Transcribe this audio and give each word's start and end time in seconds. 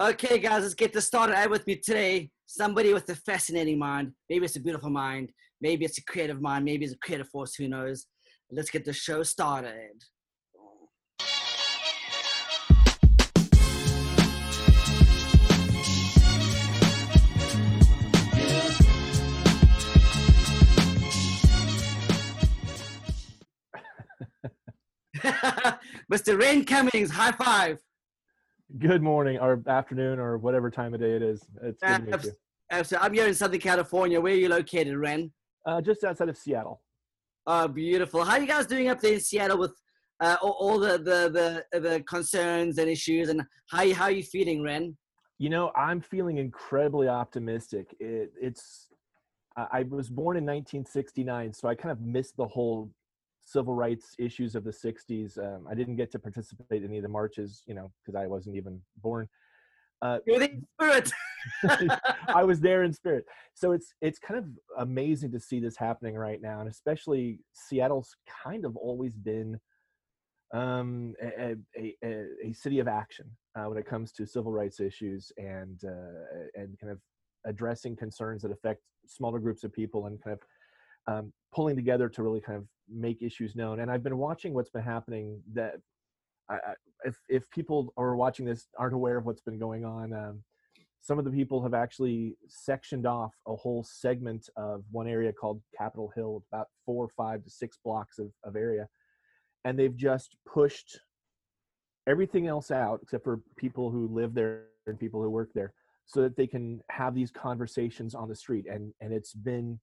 Okay, 0.00 0.40
guys, 0.40 0.62
let's 0.62 0.74
get 0.74 0.92
this 0.92 1.06
started. 1.06 1.36
I 1.36 1.42
have 1.42 1.52
with 1.52 1.68
me 1.68 1.76
today 1.76 2.28
somebody 2.46 2.92
with 2.92 3.08
a 3.10 3.14
fascinating 3.14 3.78
mind. 3.78 4.10
Maybe 4.28 4.44
it's 4.44 4.56
a 4.56 4.60
beautiful 4.60 4.90
mind. 4.90 5.30
Maybe 5.60 5.84
it's 5.84 5.98
a 5.98 6.04
creative 6.04 6.42
mind. 6.42 6.64
Maybe 6.64 6.84
it's 6.84 6.94
a 6.94 6.98
creative 6.98 7.28
force. 7.28 7.54
Who 7.54 7.68
knows? 7.68 8.06
Let's 8.50 8.70
get 8.70 8.84
the 8.84 8.92
show 8.92 9.22
started. 9.22 10.02
Mr. 26.12 26.36
Ren 26.36 26.64
Cummings, 26.64 27.12
high 27.12 27.30
five. 27.30 27.78
Good 28.78 29.02
morning 29.02 29.38
or 29.38 29.62
afternoon 29.68 30.18
or 30.18 30.36
whatever 30.36 30.68
time 30.68 30.94
of 30.94 31.00
day 31.00 31.12
it 31.12 31.22
is. 31.22 31.46
It's 31.62 31.80
good 31.80 32.06
to 32.06 32.16
meet 32.16 32.24
you. 32.24 32.32
Absolutely. 32.72 33.06
I'm 33.06 33.14
here 33.14 33.26
in 33.28 33.34
Southern 33.34 33.60
California. 33.60 34.20
Where 34.20 34.32
are 34.32 34.36
you 34.36 34.48
located, 34.48 34.96
Ren? 34.96 35.30
Uh, 35.64 35.80
just 35.80 36.02
outside 36.02 36.28
of 36.28 36.36
Seattle. 36.36 36.82
Oh, 37.46 37.68
beautiful. 37.68 38.24
How 38.24 38.32
are 38.32 38.40
you 38.40 38.48
guys 38.48 38.66
doing 38.66 38.88
up 38.88 39.00
there 39.00 39.12
in 39.12 39.20
Seattle 39.20 39.58
with 39.58 39.74
uh, 40.20 40.36
all, 40.42 40.56
all, 40.58 40.78
the, 40.80 40.98
the, 40.98 41.64
the, 41.72 41.80
the 41.80 42.00
concerns 42.08 42.78
and 42.78 42.90
issues? 42.90 43.28
And 43.28 43.42
how, 43.70 43.92
how 43.92 44.04
are 44.04 44.10
you 44.10 44.24
feeling, 44.24 44.62
Ren? 44.62 44.96
You 45.38 45.50
know, 45.50 45.70
I'm 45.76 46.00
feeling 46.00 46.38
incredibly 46.38 47.06
optimistic. 47.06 47.94
It, 48.00 48.32
it's 48.40 48.88
I 49.56 49.84
was 49.88 50.08
born 50.08 50.36
in 50.36 50.44
1969, 50.44 51.52
so 51.52 51.68
I 51.68 51.76
kind 51.76 51.92
of 51.92 52.00
missed 52.00 52.36
the 52.36 52.46
whole 52.46 52.90
civil 53.44 53.74
rights 53.74 54.14
issues 54.18 54.54
of 54.54 54.64
the 54.64 54.70
60s. 54.70 55.38
Um, 55.38 55.66
I 55.70 55.74
didn't 55.74 55.96
get 55.96 56.10
to 56.12 56.18
participate 56.18 56.82
in 56.82 56.88
any 56.88 56.98
of 56.98 57.02
the 57.02 57.08
marches, 57.08 57.62
you 57.66 57.74
know, 57.74 57.92
because 58.00 58.16
I 58.16 58.26
wasn't 58.26 58.56
even 58.56 58.80
born. 59.02 59.28
Uh, 60.02 60.18
You're 60.26 60.38
the 60.38 60.60
spirit. 60.80 61.12
I 62.28 62.44
was 62.44 62.60
there 62.60 62.82
in 62.82 62.92
spirit. 62.92 63.24
So 63.54 63.72
it's 63.72 63.94
it's 64.02 64.18
kind 64.18 64.38
of 64.38 64.46
amazing 64.78 65.32
to 65.32 65.40
see 65.40 65.60
this 65.60 65.76
happening 65.76 66.14
right 66.14 66.40
now, 66.42 66.60
and 66.60 66.68
especially 66.68 67.40
Seattle's 67.52 68.14
kind 68.44 68.64
of 68.64 68.76
always 68.76 69.16
been 69.16 69.58
um, 70.52 71.14
a, 71.22 71.56
a, 71.76 71.94
a, 72.04 72.24
a, 72.44 72.52
city 72.52 72.78
of 72.78 72.86
action 72.86 73.26
uh, 73.56 73.64
when 73.64 73.78
it 73.78 73.86
comes 73.86 74.12
to 74.12 74.26
civil 74.26 74.52
rights 74.52 74.78
issues 74.78 75.32
and 75.38 75.80
uh, 75.84 76.44
and 76.54 76.78
kind 76.78 76.92
of 76.92 76.98
addressing 77.46 77.96
concerns 77.96 78.42
that 78.42 78.52
affect 78.52 78.80
smaller 79.06 79.38
groups 79.38 79.64
of 79.64 79.72
people 79.72 80.06
and 80.06 80.22
kind 80.22 80.36
of 80.36 81.14
um, 81.14 81.32
pulling 81.54 81.76
together 81.76 82.08
to 82.08 82.22
really 82.22 82.40
kind 82.40 82.58
of 82.58 82.66
make 82.88 83.22
issues 83.22 83.56
known. 83.56 83.80
And 83.80 83.90
I've 83.90 84.02
been 84.02 84.18
watching 84.18 84.54
what's 84.54 84.70
been 84.70 84.82
happening. 84.82 85.40
That 85.52 85.74
I, 86.48 86.58
if 87.04 87.16
if 87.28 87.50
people 87.50 87.92
are 87.96 88.16
watching 88.16 88.46
this 88.46 88.66
aren't 88.78 88.94
aware 88.94 89.16
of 89.16 89.26
what's 89.26 89.42
been 89.42 89.58
going 89.58 89.84
on, 89.84 90.12
um, 90.12 90.42
some 91.00 91.18
of 91.18 91.24
the 91.24 91.30
people 91.30 91.62
have 91.62 91.74
actually 91.74 92.36
sectioned 92.48 93.06
off 93.06 93.34
a 93.46 93.54
whole 93.54 93.84
segment 93.84 94.48
of 94.56 94.84
one 94.90 95.06
area 95.06 95.32
called 95.32 95.60
Capitol 95.76 96.10
Hill, 96.14 96.42
about 96.50 96.68
four, 96.86 97.08
five 97.16 97.44
to 97.44 97.50
six 97.50 97.78
blocks 97.84 98.18
of, 98.18 98.30
of 98.42 98.56
area, 98.56 98.88
and 99.64 99.78
they've 99.78 99.96
just 99.96 100.36
pushed 100.46 100.98
everything 102.06 102.46
else 102.46 102.70
out 102.70 103.00
except 103.02 103.24
for 103.24 103.40
people 103.56 103.90
who 103.90 104.08
live 104.08 104.34
there 104.34 104.64
and 104.86 104.98
people 104.98 105.22
who 105.22 105.30
work 105.30 105.50
there 105.54 105.72
so 106.06 106.20
that 106.22 106.36
they 106.36 106.46
can 106.46 106.80
have 106.90 107.14
these 107.14 107.30
conversations 107.30 108.14
on 108.14 108.28
the 108.28 108.36
street 108.36 108.66
and 108.70 108.92
and 109.00 109.12
it's 109.12 109.32
been 109.32 109.78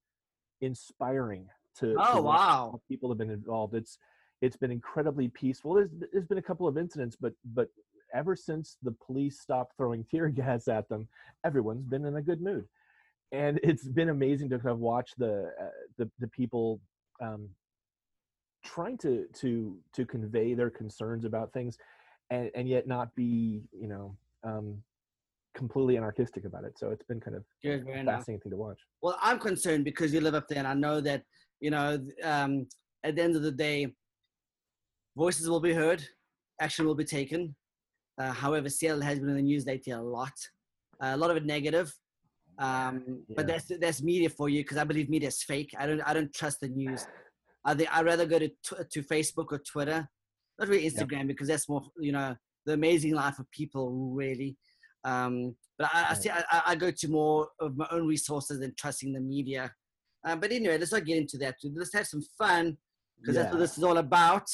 inspiring 0.60 1.46
to 1.80 1.96
oh 1.98 2.16
to 2.16 2.22
wow. 2.22 2.80
people 2.88 3.08
have 3.08 3.18
been 3.18 3.30
involved. 3.30 3.74
It's 3.74 3.98
it's 4.40 4.56
been 4.56 4.72
incredibly 4.72 5.28
peaceful. 5.28 5.74
There's, 5.74 5.90
there's 6.12 6.26
been 6.26 6.38
a 6.38 6.42
couple 6.42 6.66
of 6.66 6.76
incidents 6.76 7.16
but 7.20 7.32
but 7.54 7.68
ever 8.14 8.36
since 8.36 8.76
the 8.82 8.94
police 9.06 9.40
stopped 9.40 9.76
throwing 9.76 10.04
tear 10.10 10.28
gas 10.28 10.68
at 10.68 10.88
them 10.88 11.08
everyone's 11.44 11.84
been 11.84 12.04
in 12.04 12.16
a 12.16 12.22
good 12.22 12.40
mood. 12.40 12.66
And 13.32 13.58
it's 13.62 13.88
been 13.88 14.10
amazing 14.10 14.50
to 14.50 14.58
kind 14.58 14.72
of 14.72 14.78
watch 14.78 15.12
the 15.16 15.52
uh, 15.60 15.68
the, 15.98 16.10
the 16.18 16.28
people 16.28 16.80
um, 17.20 17.48
trying 18.64 18.98
to 18.98 19.26
to 19.40 19.76
to 19.94 20.06
convey 20.06 20.54
their 20.54 20.70
concerns 20.70 21.24
about 21.24 21.52
things 21.52 21.78
and 22.30 22.50
and 22.54 22.68
yet 22.68 22.86
not 22.86 23.14
be 23.14 23.62
you 23.72 23.88
know 23.88 24.16
um, 24.44 24.82
completely 25.54 25.96
anarchistic 25.96 26.44
about 26.44 26.64
it. 26.64 26.78
So 26.78 26.90
it's 26.90 27.04
been 27.04 27.20
kind 27.20 27.36
of 27.36 27.44
Good, 27.62 27.84
fascinating 27.84 28.40
thing 28.40 28.50
to 28.52 28.56
watch. 28.56 28.78
Well, 29.02 29.18
I'm 29.20 29.38
concerned 29.38 29.84
because 29.84 30.12
you 30.12 30.20
live 30.20 30.34
up 30.34 30.48
there, 30.48 30.58
and 30.58 30.68
I 30.68 30.74
know 30.74 31.00
that 31.00 31.22
you 31.60 31.70
know 31.70 31.98
um, 32.22 32.66
at 33.04 33.16
the 33.16 33.22
end 33.22 33.36
of 33.36 33.42
the 33.42 33.52
day, 33.52 33.94
voices 35.16 35.48
will 35.48 35.60
be 35.60 35.72
heard, 35.72 36.04
action 36.60 36.86
will 36.86 36.94
be 36.94 37.04
taken. 37.04 37.54
Uh, 38.18 38.32
however, 38.32 38.68
Seattle 38.68 39.00
has 39.02 39.18
been 39.18 39.30
in 39.30 39.36
the 39.36 39.42
news 39.42 39.66
lately 39.66 39.92
a 39.92 40.00
lot, 40.00 40.32
uh, 41.02 41.12
a 41.14 41.16
lot 41.16 41.30
of 41.30 41.36
it 41.36 41.46
negative. 41.46 41.92
Um, 42.58 43.22
yeah. 43.28 43.34
But 43.36 43.46
that's 43.46 43.70
that's 43.80 44.02
media 44.02 44.28
for 44.28 44.48
you 44.48 44.60
because 44.60 44.76
I 44.76 44.84
believe 44.84 45.08
media 45.08 45.28
is 45.28 45.42
fake. 45.42 45.70
I 45.78 45.86
don't 45.86 46.00
I 46.02 46.12
don't 46.12 46.32
trust 46.32 46.60
the 46.60 46.68
news. 46.68 47.06
I 47.64 47.74
think 47.74 47.88
I'd 47.96 48.04
rather 48.04 48.26
go 48.26 48.38
to 48.38 48.50
to 48.90 49.02
Facebook 49.02 49.46
or 49.50 49.58
Twitter, 49.58 50.08
not 50.58 50.68
really 50.68 50.88
Instagram 50.88 51.26
because 51.26 51.48
that's 51.48 51.68
more 51.68 51.82
you 51.98 52.12
know 52.12 52.36
the 52.66 52.74
amazing 52.74 53.14
life 53.14 53.38
of 53.38 53.50
people 53.50 54.12
really. 54.14 54.56
Um, 55.04 55.56
but 55.78 55.90
I, 55.92 56.06
I 56.10 56.14
see, 56.14 56.30
I, 56.30 56.62
I, 56.66 56.74
go 56.76 56.90
to 56.90 57.08
more 57.08 57.48
of 57.60 57.76
my 57.76 57.86
own 57.90 58.06
resources 58.06 58.60
than 58.60 58.72
trusting 58.78 59.12
the 59.12 59.20
media. 59.20 59.72
Um, 60.24 60.38
but 60.38 60.52
anyway, 60.52 60.78
let's 60.78 60.92
not 60.92 61.04
get 61.04 61.18
into 61.18 61.36
that. 61.38 61.56
Let's 61.74 61.92
have 61.94 62.06
some 62.06 62.22
fun 62.38 62.76
because 63.20 63.34
yeah. 63.34 63.42
that's 63.42 63.52
what 63.52 63.58
this 63.58 63.78
is 63.78 63.84
all 63.84 63.96
about. 63.96 64.46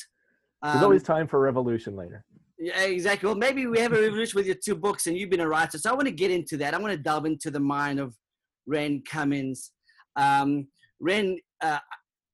Um, 0.63 0.73
There's 0.73 0.85
always 0.85 1.03
time 1.03 1.29
for 1.29 1.41
revolution 1.41 1.97
later. 1.97 2.25
Yeah, 2.59 2.83
exactly. 2.83 3.27
Well, 3.27 3.37
maybe 3.37 3.67
we 3.67 3.79
have 3.79 3.93
a 3.93 4.01
revolution 4.01 4.39
with 4.39 4.47
your 4.47 4.57
two 4.57 4.75
books, 4.75 5.07
and 5.07 5.17
you've 5.17 5.31
been 5.31 5.41
a 5.41 5.49
writer. 5.49 5.79
So 5.79 5.91
I 5.91 5.93
want 5.93 6.07
to 6.07 6.13
get 6.15 6.31
into 6.31 6.57
that. 6.57 6.75
I 6.75 6.79
want 6.79 6.93
to 6.93 6.99
delve 6.99 7.27
into 7.27 7.51
the 7.51 7.61
mind 7.61 8.01
of 8.01 8.17
Ren 8.67 9.03
Cummings. 9.09 9.71
Um, 10.17 10.67
Ren, 10.99 11.39
uh, 11.61 11.79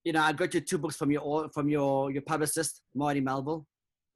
you 0.04 0.12
know, 0.12 0.22
I 0.22 0.32
got 0.32 0.54
your 0.54 0.62
two 0.62 0.78
books 0.78 0.96
from 0.96 1.10
your 1.10 1.50
from 1.52 1.69
your 1.69 2.10
your 2.10 2.22
publicist, 2.22 2.81
Marty 2.94 3.20
Melville 3.20 3.66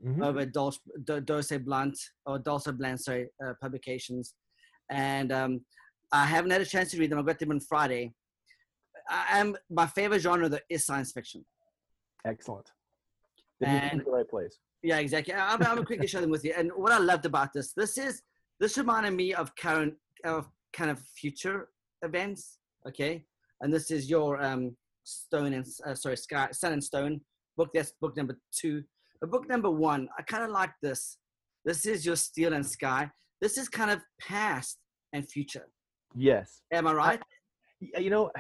mm-hmm. 0.05 0.23
over 0.23 0.47
Dulce, 0.47 0.81
Dulce 1.05 1.53
Blunt 1.59 1.99
or 2.27 2.39
Dulce 2.39 2.69
Blanc, 2.69 3.01
sorry, 3.01 3.29
uh, 3.45 3.55
publications. 3.61 4.35
And 4.91 5.33
um, 5.33 5.61
I 6.13 6.25
haven't 6.25 6.51
had 6.51 6.61
a 6.61 6.67
chance 6.67 6.91
to 6.93 6.99
read 6.99 7.11
them. 7.11 7.19
I 7.19 7.23
got 7.23 7.39
them 7.39 7.51
on 7.51 7.61
Friday. 7.61 8.15
I 9.09 9.39
am 9.39 9.57
my 9.71 9.87
favorite 9.87 10.21
genre 10.21 10.49
though, 10.49 10.59
is 10.69 10.87
science 10.87 11.13
fiction. 11.13 11.45
Excellent. 12.27 12.71
Then 13.61 13.91
and, 13.93 14.01
the 14.05 14.11
right 14.11 14.29
place. 14.29 14.59
Yeah, 14.83 14.99
exactly. 14.99 15.35
I'm, 15.35 15.63
I'm 15.63 15.85
quickly 15.85 16.07
share 16.07 16.21
them 16.21 16.31
with 16.31 16.45
you. 16.45 16.55
And 16.57 16.71
what 16.77 16.93
I 16.93 16.99
loved 16.99 17.27
about 17.27 17.53
this, 17.53 17.73
this 17.73 17.99
is 17.99 18.23
this 18.61 18.79
reminded 18.79 19.13
me 19.13 19.35
of 19.35 19.55
current 19.57 19.95
of 20.25 20.49
kind 20.73 20.91
of 20.91 21.01
future 21.01 21.69
events. 22.03 22.59
Okay, 22.87 23.25
and 23.61 23.73
this 23.73 23.91
is 23.91 24.09
your 24.09 24.41
um, 24.43 24.77
Stone 25.05 25.55
and 25.55 25.67
uh, 25.87 25.95
sorry, 25.95 26.17
Sky, 26.17 26.49
Sun 26.53 26.75
and 26.75 26.85
Stone 26.85 27.21
book. 27.57 27.71
That's 27.75 27.93
book 28.01 28.17
number 28.17 28.39
two. 28.53 28.85
But 29.21 29.31
book 29.31 29.49
number 29.49 29.71
one, 29.71 30.09
I 30.19 30.23
kind 30.23 30.45
of 30.45 30.51
like 30.51 30.71
this. 30.83 31.19
This 31.65 31.87
is 31.87 32.07
your 32.07 32.17
Steel 32.17 32.53
and 32.53 32.65
Sky. 32.65 33.11
This 33.41 33.59
is 33.59 33.69
kind 33.69 33.91
of 33.91 34.01
past 34.21 34.79
and 35.13 35.29
future. 35.29 35.67
Yes. 36.15 36.63
Am 36.73 36.87
I 36.87 36.93
right? 36.93 37.23
I, 37.97 38.01
you 38.01 38.11
know, 38.11 38.31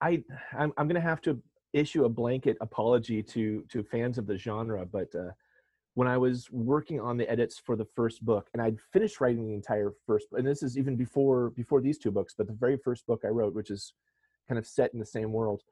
I 0.00 0.22
I'm, 0.56 0.72
I'm 0.76 0.86
going 0.88 1.00
to 1.00 1.08
have 1.08 1.20
to 1.22 1.40
issue 1.72 2.04
a 2.04 2.08
blanket 2.08 2.56
apology 2.60 3.22
to 3.22 3.64
to 3.70 3.82
fans 3.82 4.18
of 4.18 4.26
the 4.26 4.36
genre, 4.36 4.84
but 4.86 5.14
uh, 5.14 5.30
when 5.94 6.08
I 6.08 6.18
was 6.18 6.50
working 6.50 7.00
on 7.00 7.16
the 7.16 7.28
edits 7.30 7.58
for 7.58 7.76
the 7.76 7.84
first 7.84 8.24
book, 8.24 8.48
and 8.52 8.62
I'd 8.62 8.78
finished 8.92 9.20
writing 9.20 9.46
the 9.46 9.54
entire 9.54 9.92
first, 10.06 10.26
and 10.32 10.46
this 10.46 10.62
is 10.62 10.76
even 10.76 10.96
before 10.96 11.50
before 11.50 11.80
these 11.80 11.98
two 11.98 12.10
books, 12.10 12.34
but 12.36 12.46
the 12.46 12.52
very 12.52 12.76
first 12.76 13.06
book 13.06 13.22
I 13.24 13.28
wrote, 13.28 13.54
which 13.54 13.70
is 13.70 13.92
kind 14.48 14.58
of 14.58 14.66
set 14.66 14.92
in 14.92 15.00
the 15.00 15.06
same 15.06 15.32
world, 15.32 15.62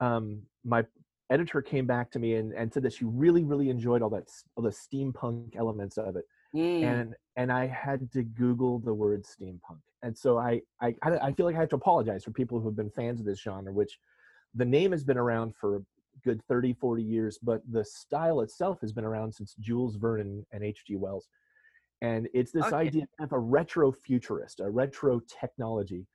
um, 0.00 0.42
my 0.64 0.84
editor 1.30 1.62
came 1.62 1.86
back 1.86 2.10
to 2.10 2.18
me 2.18 2.34
and, 2.34 2.52
and 2.52 2.72
said 2.72 2.82
that 2.82 2.92
she 2.92 3.04
really 3.04 3.44
really 3.44 3.70
enjoyed 3.70 4.02
all 4.02 4.10
that 4.10 4.28
all 4.56 4.64
the 4.64 4.70
steampunk 4.70 5.56
elements 5.56 5.96
of 5.96 6.16
it 6.16 6.24
mm. 6.54 6.82
and 6.82 7.14
and 7.36 7.50
i 7.50 7.66
had 7.66 8.10
to 8.12 8.22
google 8.22 8.78
the 8.78 8.92
word 8.92 9.24
steampunk 9.24 9.80
and 10.02 10.16
so 10.16 10.38
I, 10.38 10.60
I 10.80 10.94
i 11.02 11.32
feel 11.32 11.46
like 11.46 11.56
i 11.56 11.60
have 11.60 11.70
to 11.70 11.76
apologize 11.76 12.24
for 12.24 12.30
people 12.30 12.60
who 12.60 12.66
have 12.66 12.76
been 12.76 12.90
fans 12.90 13.20
of 13.20 13.26
this 13.26 13.40
genre 13.40 13.72
which 13.72 13.98
the 14.54 14.64
name 14.64 14.92
has 14.92 15.04
been 15.04 15.18
around 15.18 15.54
for 15.56 15.76
a 15.76 15.80
good 16.24 16.42
30 16.46 16.74
40 16.74 17.02
years 17.02 17.38
but 17.42 17.62
the 17.70 17.84
style 17.84 18.40
itself 18.40 18.80
has 18.80 18.92
been 18.92 19.04
around 19.04 19.34
since 19.34 19.54
jules 19.60 19.96
verne 19.96 20.44
and 20.52 20.62
hg 20.62 20.98
wells 20.98 21.26
and 22.02 22.28
it's 22.34 22.52
this 22.52 22.66
okay. 22.66 22.76
idea 22.76 23.06
of 23.18 23.32
a 23.32 23.38
retro 23.38 23.90
futurist 23.90 24.60
a 24.60 24.68
retro 24.68 25.20
technology 25.40 26.06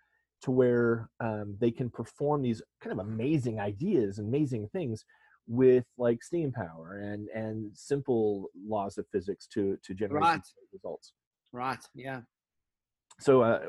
to 0.41 0.51
where 0.51 1.09
um, 1.19 1.55
they 1.59 1.71
can 1.71 1.89
perform 1.89 2.41
these 2.41 2.61
kind 2.81 2.97
of 2.97 3.05
amazing 3.05 3.59
ideas, 3.59 4.19
amazing 4.19 4.69
things 4.69 5.05
with 5.47 5.85
like 5.97 6.23
steam 6.23 6.51
power 6.51 6.99
and 6.99 7.27
and 7.29 7.75
simple 7.75 8.49
laws 8.67 8.97
of 8.97 9.05
physics 9.11 9.47
to 9.47 9.77
to 9.83 9.93
generate 9.93 10.21
right. 10.21 10.41
results. 10.71 11.13
Right. 11.51 11.79
Yeah. 11.95 12.21
So 13.19 13.41
uh, 13.41 13.61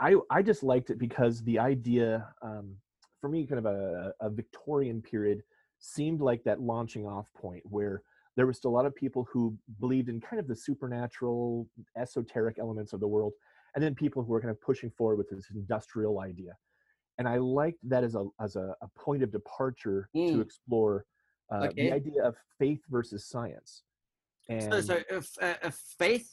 I 0.00 0.16
I 0.30 0.42
just 0.42 0.62
liked 0.62 0.90
it 0.90 0.98
because 0.98 1.42
the 1.44 1.58
idea 1.58 2.28
um, 2.42 2.76
for 3.20 3.28
me 3.28 3.46
kind 3.46 3.64
of 3.64 3.66
a, 3.66 4.12
a 4.20 4.28
Victorian 4.28 5.00
period 5.00 5.42
seemed 5.78 6.20
like 6.20 6.42
that 6.44 6.60
launching 6.60 7.06
off 7.06 7.26
point 7.34 7.62
where 7.64 8.02
there 8.36 8.46
was 8.46 8.58
still 8.58 8.70
a 8.70 8.76
lot 8.76 8.86
of 8.86 8.94
people 8.94 9.26
who 9.32 9.56
believed 9.80 10.08
in 10.08 10.20
kind 10.20 10.38
of 10.38 10.46
the 10.46 10.56
supernatural, 10.56 11.66
esoteric 11.96 12.58
elements 12.58 12.92
of 12.92 13.00
the 13.00 13.06
world, 13.08 13.32
and 13.76 13.84
then 13.84 13.94
people 13.94 14.24
who 14.24 14.32
are 14.32 14.40
kind 14.40 14.50
of 14.50 14.60
pushing 14.60 14.90
forward 14.90 15.16
with 15.18 15.28
this 15.28 15.46
industrial 15.54 16.20
idea. 16.20 16.56
And 17.18 17.28
I 17.28 17.36
liked 17.36 17.78
that 17.84 18.02
as 18.02 18.14
a 18.14 18.24
as 18.40 18.56
a, 18.56 18.74
a 18.82 18.88
point 18.98 19.22
of 19.22 19.30
departure 19.30 20.08
Mm. 20.16 20.32
to 20.32 20.40
explore 20.40 21.04
uh, 21.52 21.66
Okay. 21.66 21.82
the 21.84 21.92
idea 21.92 22.24
of 22.24 22.34
faith 22.58 22.80
versus 22.90 23.24
science, 23.26 23.84
and 24.48 24.72
So, 24.72 24.80
so 24.80 24.94
if, 25.08 25.30
uh, 25.40 25.54
if 25.62 25.74
faith. 25.98 26.28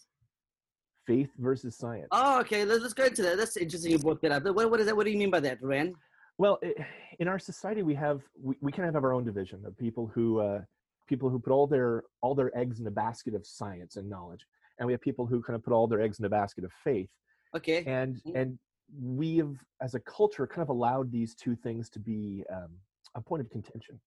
faith 1.06 1.30
versus 1.38 1.78
science. 1.78 2.08
Oh, 2.12 2.40
okay. 2.40 2.66
Let's, 2.66 2.82
let's 2.82 2.94
go 2.96 3.06
into 3.06 3.22
that. 3.24 3.38
That's 3.38 3.58
interesting. 3.58 3.92
You 3.92 4.00
brought 4.00 4.22
that 4.24 4.32
up. 4.32 4.44
What, 4.56 4.72
what 4.72 4.80
is 4.80 4.88
that? 4.88 4.96
What 4.96 5.06
do 5.06 5.12
you 5.12 5.18
mean 5.20 5.30
by 5.30 5.42
that, 5.42 5.62
Ren? 5.62 5.94
Well, 6.38 6.58
i 6.64 6.74
in 7.20 7.28
our 7.28 7.38
society, 7.38 7.84
we 7.84 7.94
have 7.96 8.22
we, 8.42 8.56
we 8.62 8.72
kind 8.72 8.88
of 8.90 8.96
have 8.96 9.04
our 9.04 9.14
own 9.14 9.24
division 9.24 9.60
of 9.68 9.78
people 9.78 10.08
who 10.16 10.40
uh, 10.40 10.62
people 11.08 11.30
who 11.30 11.38
put 11.40 11.54
all 11.54 11.68
their 11.68 12.04
all 12.22 12.34
their 12.34 12.52
eggs 12.58 12.80
in 12.80 12.86
the 12.86 12.98
basket 13.06 13.36
of 13.36 13.46
science 13.46 13.98
and 13.98 14.10
knowledge, 14.10 14.44
and 14.80 14.88
we 14.88 14.94
have 14.94 15.02
people 15.02 15.26
who 15.28 15.38
kind 15.44 15.56
of 15.56 15.64
put 15.64 15.74
all 15.74 15.88
their 15.88 16.02
eggs 16.02 16.18
in 16.20 16.24
the 16.24 16.30
basket 16.42 16.64
of 16.64 16.72
faith. 16.84 17.10
Okay. 17.56 17.84
And 17.86 18.22
Mm. 18.26 18.36
and 18.36 18.60
we 19.02 19.38
have, 19.38 19.56
as 19.82 19.96
a 19.96 20.00
culture, 20.00 20.46
kind 20.46 20.62
of 20.62 20.70
allowed 20.70 21.12
these 21.12 21.34
two 21.34 21.56
things 21.56 21.90
to 21.90 22.00
be 22.00 22.44
um, 22.52 22.70
a 23.16 23.22
point 23.22 23.42
of 23.42 23.50
contention. 23.50 24.00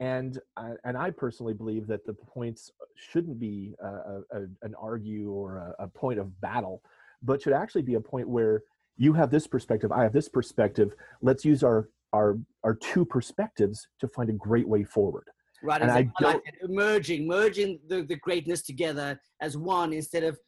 And 0.00 0.38
I, 0.56 0.74
and 0.84 0.96
I 0.96 1.10
personally 1.10 1.54
believe 1.54 1.88
that 1.88 2.06
the 2.06 2.14
points 2.14 2.70
shouldn't 2.94 3.40
be 3.40 3.74
a, 3.82 4.20
a, 4.30 4.40
an 4.62 4.74
argue 4.78 5.32
or 5.32 5.56
a, 5.56 5.84
a 5.84 5.88
point 5.88 6.20
of 6.20 6.40
battle, 6.40 6.82
but 7.22 7.42
should 7.42 7.52
actually 7.52 7.82
be 7.82 7.94
a 7.94 8.00
point 8.00 8.28
where 8.28 8.62
you 8.96 9.12
have 9.14 9.30
this 9.30 9.46
perspective, 9.48 9.90
I 9.90 10.04
have 10.04 10.12
this 10.12 10.28
perspective. 10.28 10.94
Let's 11.22 11.44
use 11.44 11.62
our 11.62 11.88
our 12.12 12.38
our 12.64 12.74
two 12.74 13.04
perspectives 13.04 13.88
to 14.00 14.08
find 14.08 14.30
a 14.30 14.34
great 14.34 14.68
way 14.68 14.84
forward. 14.84 15.24
Right. 15.62 15.82
and 15.82 15.90
I 15.90 16.00
exactly. 16.00 16.26
like 16.26 16.42
merging, 16.68 17.26
merging 17.26 17.80
the, 17.88 18.02
the 18.02 18.16
greatness 18.16 18.62
together 18.62 19.20
as 19.40 19.56
one 19.56 19.92
instead 19.92 20.22
of 20.22 20.38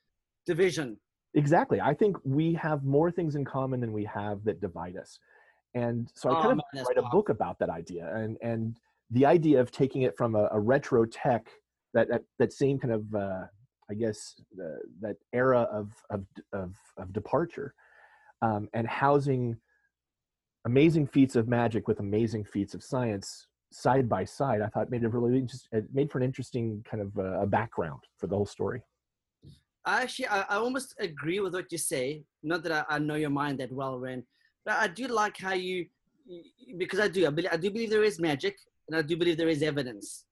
division. 0.46 0.98
Exactly. 1.34 1.80
I 1.80 1.94
think 1.94 2.16
we 2.24 2.54
have 2.54 2.84
more 2.84 3.10
things 3.10 3.36
in 3.36 3.44
common 3.44 3.80
than 3.80 3.92
we 3.92 4.04
have 4.06 4.42
that 4.44 4.60
divide 4.60 4.96
us. 4.96 5.18
And 5.74 6.10
so 6.14 6.30
I 6.30 6.32
Oh, 6.32 6.42
kind 6.42 6.52
of 6.52 6.60
man, 6.74 6.84
write 6.84 6.98
a 6.98 7.08
book 7.10 7.28
about 7.28 7.58
that 7.60 7.68
idea 7.70 8.12
and 8.14 8.36
and 8.42 8.76
the 9.10 9.26
idea 9.26 9.60
of 9.60 9.70
taking 9.70 10.02
it 10.02 10.16
from 10.16 10.34
a, 10.34 10.48
a 10.52 10.58
retro 10.58 11.04
tech 11.04 11.46
that, 11.94 12.08
that 12.08 12.22
that 12.38 12.52
same 12.52 12.78
kind 12.78 12.94
of 12.94 13.14
uh, 13.14 13.44
I 13.88 13.94
guess 13.94 14.34
uh, 14.60 14.80
that 15.00 15.16
era 15.32 15.62
of 15.72 15.92
of 16.10 16.24
of, 16.52 16.74
of 16.96 17.12
departure 17.12 17.74
um, 18.42 18.68
and 18.74 18.86
housing 18.88 19.56
amazing 20.64 21.06
feats 21.06 21.36
of 21.36 21.48
magic 21.48 21.88
with 21.88 22.00
amazing 22.00 22.44
feats 22.44 22.74
of 22.74 22.82
science 22.82 23.46
side 23.72 24.08
by 24.08 24.24
side. 24.24 24.60
I 24.60 24.66
thought 24.66 24.90
made 24.90 25.04
it 25.04 25.12
really 25.12 25.42
just 25.42 25.68
it 25.72 25.84
made 25.92 26.10
for 26.10 26.18
an 26.18 26.24
interesting 26.24 26.84
kind 26.88 27.02
of 27.02 27.16
uh, 27.16 27.42
a 27.42 27.46
background 27.46 28.00
for 28.18 28.26
the 28.26 28.36
whole 28.36 28.46
story. 28.46 28.82
I 29.84 30.02
actually, 30.02 30.28
I, 30.28 30.40
I 30.42 30.56
almost 30.56 30.94
agree 30.98 31.40
with 31.40 31.54
what 31.54 31.72
you 31.72 31.78
say. 31.78 32.22
Not 32.42 32.62
that 32.64 32.72
I, 32.72 32.96
I 32.96 32.98
know 32.98 33.14
your 33.14 33.30
mind 33.30 33.58
that 33.60 33.72
well, 33.72 33.98
Ren, 33.98 34.24
but 34.64 34.74
I 34.74 34.88
do 34.88 35.06
like 35.06 35.38
how 35.38 35.54
you, 35.54 35.86
because 36.76 37.00
I 37.00 37.08
do, 37.08 37.26
I, 37.26 37.30
believe, 37.30 37.50
I 37.52 37.56
do 37.56 37.70
believe 37.70 37.90
there 37.90 38.04
is 38.04 38.20
magic, 38.20 38.56
and 38.88 38.96
I 38.96 39.02
do 39.02 39.16
believe 39.16 39.36
there 39.36 39.48
is 39.48 39.62
evidence. 39.62 40.24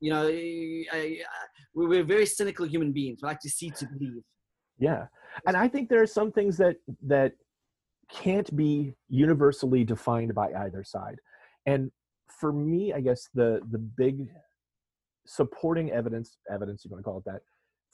You 0.00 0.12
know, 0.12 0.28
I, 0.28 1.18
we're 1.74 2.04
very 2.04 2.24
cynical 2.24 2.66
human 2.66 2.92
beings. 2.92 3.20
We 3.22 3.26
like 3.26 3.40
to 3.40 3.50
see 3.50 3.70
to 3.70 3.86
believe. 3.86 4.22
Yeah, 4.78 5.06
and 5.46 5.56
I 5.56 5.68
think 5.68 5.90
there 5.90 6.02
are 6.02 6.06
some 6.06 6.32
things 6.32 6.56
that 6.56 6.76
that 7.06 7.32
can't 8.10 8.54
be 8.56 8.94
universally 9.08 9.84
defined 9.84 10.34
by 10.34 10.52
either 10.64 10.82
side. 10.82 11.16
And 11.66 11.90
for 12.40 12.50
me, 12.50 12.94
I 12.94 13.00
guess 13.00 13.28
the 13.34 13.60
the 13.70 13.78
big 13.78 14.28
supporting 15.26 15.92
evidence 15.92 16.38
evidence 16.50 16.84
you 16.84 16.90
want 16.90 17.00
to 17.00 17.04
call 17.04 17.18
it 17.18 17.24
that 17.26 17.42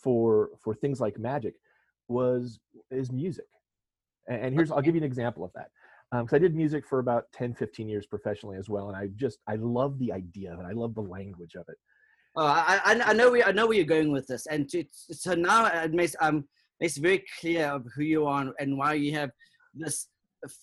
for 0.03 0.51
for 0.63 0.75
things 0.75 1.01
like 1.01 1.19
magic 1.19 1.55
was 2.09 2.59
is 2.91 3.11
music. 3.11 3.47
And, 4.29 4.55
here's 4.55 4.71
I'll 4.71 4.83
give 4.83 4.95
you 4.95 5.01
an 5.01 5.07
example 5.07 5.45
of 5.45 5.53
that. 5.55 5.69
Because 6.13 6.33
I 6.35 6.39
did 6.39 6.55
music 6.55 6.87
for 6.87 7.01
about 7.01 7.25
10, 7.33 7.55
15 7.55 7.89
years 7.89 8.07
professionally 8.07 8.57
as 8.57 8.69
well, 8.69 8.89
and 8.89 8.97
I 8.97 9.09
just 9.17 9.39
I 9.49 9.57
love 9.57 9.99
the 9.99 10.13
idea 10.13 10.53
of 10.53 10.61
it. 10.61 10.67
I 10.67 10.73
love 10.73 10.95
the 10.95 11.03
language 11.03 11.55
of 11.57 11.65
it. 11.69 11.77
Oh, 12.37 12.47
I, 12.47 12.81
I, 12.85 13.01
I 13.07 13.13
know 13.13 13.31
where 13.31 13.47
I 13.47 13.53
know 13.53 13.67
where 13.67 13.77
you're 13.77 13.87
going 13.87 14.13
with 14.13 14.27
this, 14.27 14.47
and 14.47 14.69
to, 14.71 14.85
so 14.93 15.35
now 15.35 15.67
it 15.67 15.93
makes 15.93 16.15
um 16.21 16.45
makes 16.81 16.97
very 16.97 17.25
clear 17.41 17.67
of 17.67 17.87
who 17.95 18.03
you 18.03 18.27
are 18.27 18.53
and 18.61 18.79
why 18.79 18.95
you 18.95 19.13
have 19.15 19.31
this 19.75 20.09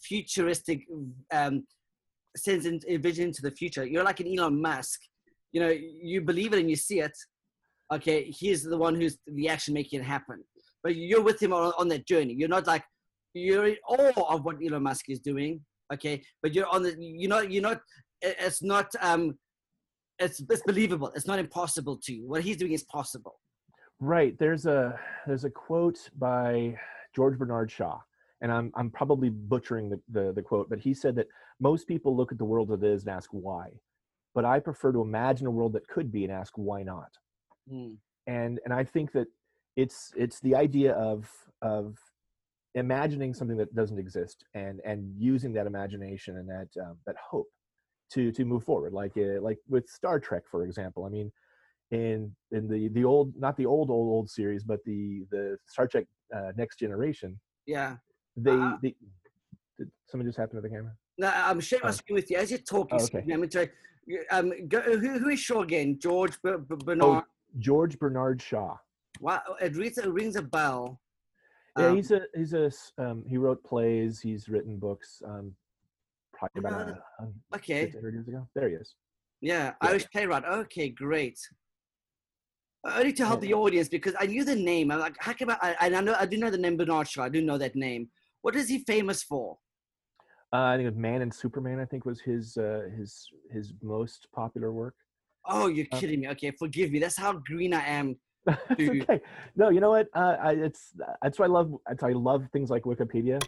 futuristic 0.01 0.85
um 1.33 1.65
sense 2.37 2.65
and 2.65 2.83
vision 3.01 3.27
into 3.27 3.41
the 3.41 3.51
future. 3.51 3.85
You're 3.85 4.03
like 4.03 4.19
an 4.19 4.37
Elon 4.37 4.61
Musk. 4.61 5.01
You 5.51 5.61
know, 5.61 5.69
you 5.69 6.21
believe 6.21 6.53
it 6.53 6.59
and 6.59 6.69
you 6.69 6.75
see 6.75 6.99
it. 6.99 7.15
Okay, 7.91 8.23
he's 8.25 8.63
the 8.63 8.77
one 8.77 8.95
who's 8.95 9.17
the 9.27 9.49
action 9.49 9.73
making 9.73 9.99
it 9.99 10.03
happen. 10.03 10.43
But 10.83 10.95
you're 10.95 11.21
with 11.21 11.41
him 11.41 11.53
on, 11.53 11.73
on 11.77 11.87
that 11.89 12.07
journey. 12.07 12.33
You're 12.33 12.49
not 12.49 12.67
like 12.67 12.83
you're 13.33 13.67
in 13.67 13.77
awe 13.87 14.35
of 14.35 14.45
what 14.45 14.57
Elon 14.65 14.83
Musk 14.83 15.09
is 15.09 15.19
doing. 15.19 15.61
Okay, 15.93 16.21
but 16.41 16.53
you're 16.53 16.67
on 16.67 16.83
the. 16.83 16.95
You're 16.99 17.29
not. 17.29 17.51
You're 17.51 17.63
not. 17.63 17.81
It's 18.21 18.63
not. 18.63 18.87
Um, 19.01 19.37
it's 20.19 20.41
it's 20.49 20.63
believable. 20.63 21.11
It's 21.15 21.27
not 21.27 21.39
impossible 21.39 21.99
to 22.03 22.13
you. 22.13 22.27
What 22.27 22.43
he's 22.43 22.57
doing 22.57 22.73
is 22.73 22.83
possible. 22.83 23.39
Right. 23.99 24.37
There's 24.37 24.65
a 24.65 24.99
there's 25.27 25.45
a 25.45 25.49
quote 25.49 26.09
by 26.17 26.77
George 27.15 27.37
Bernard 27.37 27.71
Shaw, 27.71 27.99
and 28.41 28.51
I'm 28.51 28.71
I'm 28.75 28.89
probably 28.89 29.29
butchering 29.29 29.89
the, 29.89 30.01
the, 30.09 30.33
the 30.33 30.41
quote, 30.41 30.69
but 30.69 30.79
he 30.79 30.93
said 30.93 31.15
that 31.15 31.27
most 31.59 31.87
people 31.87 32.15
look 32.15 32.31
at 32.31 32.37
the 32.37 32.45
world 32.45 32.71
as 32.71 32.81
it 32.81 32.87
is 32.87 33.03
and 33.03 33.15
ask 33.15 33.29
why. 33.31 33.69
But 34.35 34.45
I 34.45 34.59
prefer 34.59 34.91
to 34.91 35.01
imagine 35.01 35.47
a 35.47 35.51
world 35.51 35.73
that 35.73 35.87
could 35.87 36.11
be 36.11 36.23
and 36.23 36.33
ask 36.33 36.53
why 36.55 36.83
not. 36.83 37.11
Hmm. 37.69 37.93
And 38.27 38.59
and 38.65 38.73
I 38.73 38.83
think 38.83 39.11
that 39.13 39.27
it's 39.75 40.11
it's 40.15 40.39
the 40.39 40.55
idea 40.55 40.93
of 40.93 41.29
of 41.61 41.97
imagining 42.75 43.33
something 43.33 43.57
that 43.57 43.73
doesn't 43.75 43.99
exist 43.99 44.43
and 44.53 44.79
and 44.85 45.13
using 45.17 45.53
that 45.53 45.67
imagination 45.67 46.37
and 46.37 46.49
that 46.49 46.69
um, 46.81 46.97
that 47.05 47.15
hope 47.29 47.47
to 48.13 48.31
to 48.31 48.45
move 48.45 48.63
forward 48.63 48.93
like 48.93 49.11
uh, 49.17 49.41
like 49.41 49.57
with 49.69 49.87
Star 49.87 50.19
Trek 50.19 50.43
for 50.49 50.63
example 50.63 51.05
I 51.05 51.09
mean 51.09 51.31
in 51.91 52.35
in 52.51 52.67
the 52.67 52.87
the 52.89 53.03
old 53.03 53.33
not 53.37 53.57
the 53.57 53.65
old 53.65 53.89
old 53.89 54.09
old 54.09 54.29
series 54.29 54.63
but 54.63 54.79
the 54.85 55.25
the 55.31 55.57
Star 55.67 55.87
Trek 55.87 56.05
uh, 56.35 56.51
Next 56.57 56.77
Generation 56.79 57.39
Yeah. 57.67 57.97
they 58.35 58.57
they 58.81 58.95
did 59.77 59.91
something 60.07 60.27
just 60.27 60.37
happen 60.37 60.55
to 60.55 60.61
the 60.61 60.69
camera 60.69 60.93
No, 61.17 61.27
I'm 61.27 61.59
sharing 61.59 61.83
my 61.83 61.89
Oh. 61.89 61.93
screen 61.93 62.15
with 62.15 62.31
you 62.31 62.37
as 62.37 62.49
you're 62.49 62.59
talking. 62.59 62.99
Oh, 62.99 63.03
okay. 63.03 63.23
I'm 63.31 63.43
um, 64.31 64.67
go, 64.67 64.81
who, 64.81 65.19
who 65.19 65.29
is 65.29 65.39
Shaw 65.39 65.61
again? 65.61 65.97
George 65.99 66.33
B- 66.43 66.51
B- 66.67 66.75
Bernard. 66.83 67.23
George 67.59 67.97
Bernard 67.99 68.41
Shaw 68.41 68.77
Wow, 69.19 69.41
it 69.61 69.75
rings, 69.75 69.97
it 69.97 70.07
rings 70.11 70.35
a 70.35 70.41
bell. 70.41 70.99
yeah 71.77 71.89
Um, 71.89 71.95
he's 71.95 72.11
a 72.11 72.21
he's 72.35 72.53
a 72.53 72.71
um, 72.97 73.23
he 73.27 73.37
wrote 73.37 73.63
plays 73.63 74.19
he's 74.19 74.49
written 74.49 74.77
books 74.77 75.21
um 75.25 75.55
probably 76.33 76.59
about 76.59 76.87
No, 76.87 76.95
a, 77.19 77.55
okay. 77.55 77.91
years 78.01 78.27
ago 78.27 78.47
there 78.55 78.69
he 78.69 78.75
is 78.75 78.95
Yeah, 79.41 79.73
Yeah. 79.81 79.89
Irish 79.89 80.09
playwright. 80.11 80.45
Okay, 80.45 80.89
great. 80.89 81.39
Uh, 82.85 82.95
Only 82.97 83.13
to 83.13 83.25
help 83.25 83.41
Yeah. 83.41 83.47
the 83.47 83.53
audience 83.53 83.87
because 83.87 84.15
I 84.19 84.25
knew 84.25 84.43
the 84.43 84.55
name. 84.55 84.91
I'm 84.91 84.99
like, 84.99 85.15
how 85.19 85.33
come 85.33 85.49
I, 85.51 85.57
I, 85.79 85.87
I 85.87 86.01
know 86.01 86.15
I 86.19 86.25
do 86.25 86.37
know 86.37 86.49
the 86.49 86.57
name 86.57 86.75
Bernard 86.77 87.07
Shaw. 87.07 87.23
I 87.23 87.29
do 87.29 87.41
know 87.41 87.57
that 87.57 87.75
name. 87.75 88.09
What 88.41 88.55
is 88.55 88.67
he 88.67 88.79
famous 88.79 89.23
for? 89.23 89.57
Uh, 90.51 90.65
I 90.71 90.75
think 90.75 90.87
was 90.87 90.95
Man 90.95 91.21
and 91.21 91.33
Superman. 91.33 91.79
I 91.79 91.85
think 91.85 92.05
was 92.05 92.19
his 92.21 92.57
uh, 92.57 92.89
his 92.97 93.27
his 93.51 93.73
most 93.81 94.27
popular 94.35 94.71
work. 94.71 94.95
Oh, 95.45 95.67
you're 95.67 95.87
Uh, 95.91 95.99
kidding 95.99 96.21
me. 96.21 96.27
Okay, 96.29 96.51
forgive 96.51 96.91
me. 96.91 96.99
That's 96.99 97.17
how 97.17 97.33
green 97.33 97.73
I 97.73 97.85
am. 97.87 98.15
Okay. 98.79 99.21
No, 99.55 99.69
you 99.69 99.79
know 99.79 99.91
what? 99.91 100.09
Uh, 100.13 100.35
I, 100.41 100.51
it's 100.53 100.93
that's 101.21 101.39
why 101.39 101.45
I 101.45 101.49
love. 101.49 101.73
That's 101.87 102.03
why 102.03 102.09
I 102.09 102.13
love 102.13 102.47
things 102.51 102.69
like 102.69 102.83
Wikipedia. 102.83 103.41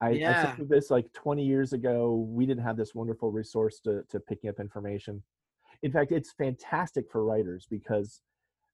I, 0.00 0.08
I 0.08 0.12
Yeah. 0.14 0.42
think 0.42 0.58
of 0.58 0.68
this 0.68 0.90
like 0.90 1.10
20 1.12 1.44
years 1.44 1.72
ago. 1.72 2.26
We 2.28 2.44
didn't 2.44 2.64
have 2.64 2.76
this 2.76 2.94
wonderful 2.94 3.30
resource 3.30 3.80
to 3.84 4.02
to 4.10 4.20
picking 4.20 4.50
up 4.50 4.60
information. 4.60 5.22
In 5.82 5.92
fact, 5.92 6.12
it's 6.12 6.32
fantastic 6.32 7.10
for 7.10 7.24
writers 7.24 7.66
because 7.70 8.20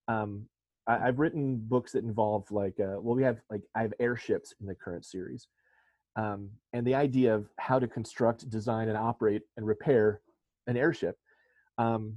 um, 0.08 0.47
I, 0.87 1.08
I've 1.08 1.18
written 1.18 1.56
books 1.58 1.92
that 1.92 2.02
involve 2.04 2.50
like 2.50 2.80
uh, 2.80 2.99
well, 3.00 3.14
we 3.14 3.23
have 3.23 3.40
like 3.50 3.62
I 3.76 3.82
have 3.82 3.94
airships 4.00 4.54
in 4.61 4.66
the 4.66 4.75
current 4.75 5.04
series, 5.04 5.47
um, 6.16 6.50
and 6.73 6.87
the 6.87 6.94
idea 6.94 7.35
of 7.35 7.49
how 7.58 7.78
to 7.78 7.87
construct, 7.87 8.49
design, 8.50 8.88
and 8.88 8.97
operate 8.99 9.42
and 9.56 9.66
repair 9.66 10.23
an 10.66 10.76
airship. 10.76 11.16
Um, 11.76 12.16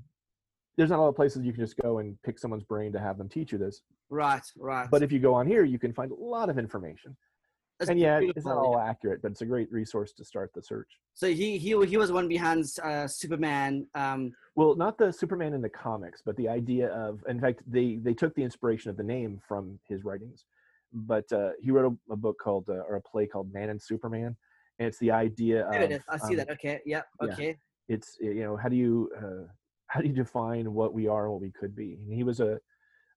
there's 0.77 0.89
not 0.89 0.99
a 0.99 1.01
lot 1.01 1.09
of 1.09 1.15
places 1.15 1.43
you 1.45 1.53
can 1.53 1.63
just 1.63 1.77
go 1.77 1.99
and 1.99 2.21
pick 2.23 2.39
someone's 2.39 2.63
brain 2.63 2.91
to 2.93 2.99
have 2.99 3.17
them 3.17 3.29
teach 3.29 3.51
you 3.51 3.57
this. 3.57 3.81
Right, 4.09 4.43
right. 4.57 4.89
But 4.89 5.03
if 5.03 5.11
you 5.11 5.19
go 5.19 5.33
on 5.33 5.47
here, 5.47 5.63
you 5.63 5.79
can 5.79 5.93
find 5.93 6.11
a 6.11 6.15
lot 6.15 6.49
of 6.49 6.57
information. 6.57 7.15
That's 7.79 7.89
and 7.89 7.99
yeah, 7.99 8.19
it's 8.21 8.45
not 8.45 8.55
yeah. 8.55 8.59
all 8.59 8.79
accurate, 8.79 9.23
but 9.23 9.31
it's 9.31 9.41
a 9.41 9.45
great 9.45 9.71
resource 9.71 10.13
to 10.13 10.23
start 10.23 10.51
the 10.53 10.61
search. 10.61 10.87
So 11.15 11.27
he 11.27 11.57
he 11.57 11.69
he 11.85 11.97
was 11.97 12.11
one 12.11 12.27
behind 12.27 12.65
uh, 12.83 13.07
Superman. 13.07 13.87
Um, 13.95 14.33
Well, 14.55 14.75
not 14.75 14.99
the 14.99 15.11
Superman 15.11 15.53
in 15.53 15.61
the 15.61 15.69
comics, 15.69 16.21
but 16.23 16.35
the 16.35 16.47
idea 16.47 16.89
of, 16.89 17.23
in 17.27 17.39
fact, 17.39 17.63
they 17.65 17.95
they 18.03 18.13
took 18.13 18.35
the 18.35 18.43
inspiration 18.43 18.91
of 18.91 18.97
the 18.97 19.03
name 19.03 19.41
from 19.47 19.79
his 19.89 20.03
writings. 20.03 20.45
But 20.93 21.31
uh, 21.31 21.51
he 21.59 21.71
wrote 21.71 21.91
a, 21.91 22.13
a 22.13 22.15
book 22.15 22.37
called, 22.37 22.65
uh, 22.69 22.83
or 22.87 22.97
a 22.97 23.01
play 23.01 23.25
called 23.25 23.51
Man 23.51 23.69
and 23.69 23.81
Superman, 23.81 24.35
and 24.77 24.87
it's 24.87 24.99
the 24.99 25.09
idea 25.09 25.67
there 25.71 25.83
of, 25.83 25.91
is. 25.91 26.01
I 26.07 26.17
see 26.17 26.33
um, 26.33 26.35
that. 26.35 26.51
Okay. 26.51 26.81
Yep. 26.85 27.05
yeah. 27.21 27.33
Okay. 27.33 27.57
It's 27.87 28.17
you 28.19 28.43
know 28.43 28.57
how 28.57 28.69
do 28.69 28.75
you 28.75 29.09
uh, 29.17 29.47
how 29.91 29.99
do 29.99 30.07
you 30.07 30.13
define 30.13 30.73
what 30.73 30.93
we 30.93 31.07
are 31.07 31.25
and 31.25 31.33
what 31.33 31.41
we 31.41 31.51
could 31.51 31.75
be? 31.75 31.97
And 32.01 32.13
he 32.13 32.23
was 32.23 32.39
a 32.39 32.59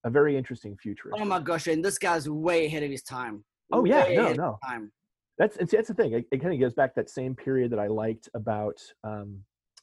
a 0.07 0.11
very 0.11 0.37
interesting 0.37 0.76
futurist. 0.76 1.19
Oh 1.19 1.25
my 1.25 1.40
gosh, 1.40 1.66
and 1.66 1.83
this 1.83 1.99
guy's 1.99 2.28
way 2.28 2.66
ahead 2.66 2.83
of 2.83 2.90
his 2.90 3.02
time. 3.02 3.45
Oh 3.73 3.85
yeah, 3.85 4.07
no, 4.14 4.33
no. 4.33 4.59
Time. 4.66 4.93
That's 5.38 5.57
it's, 5.57 5.73
that's 5.73 5.88
the 5.88 5.95
thing. 5.95 6.12
It, 6.12 6.26
it 6.31 6.43
kind 6.43 6.52
of 6.52 6.61
goes 6.61 6.75
back 6.75 6.95
to 6.95 7.00
that 7.00 7.11
same 7.11 7.35
period 7.35 7.71
that 7.73 7.78
I 7.78 7.87
liked 7.87 8.28
about 8.35 8.76
um, 9.02 9.38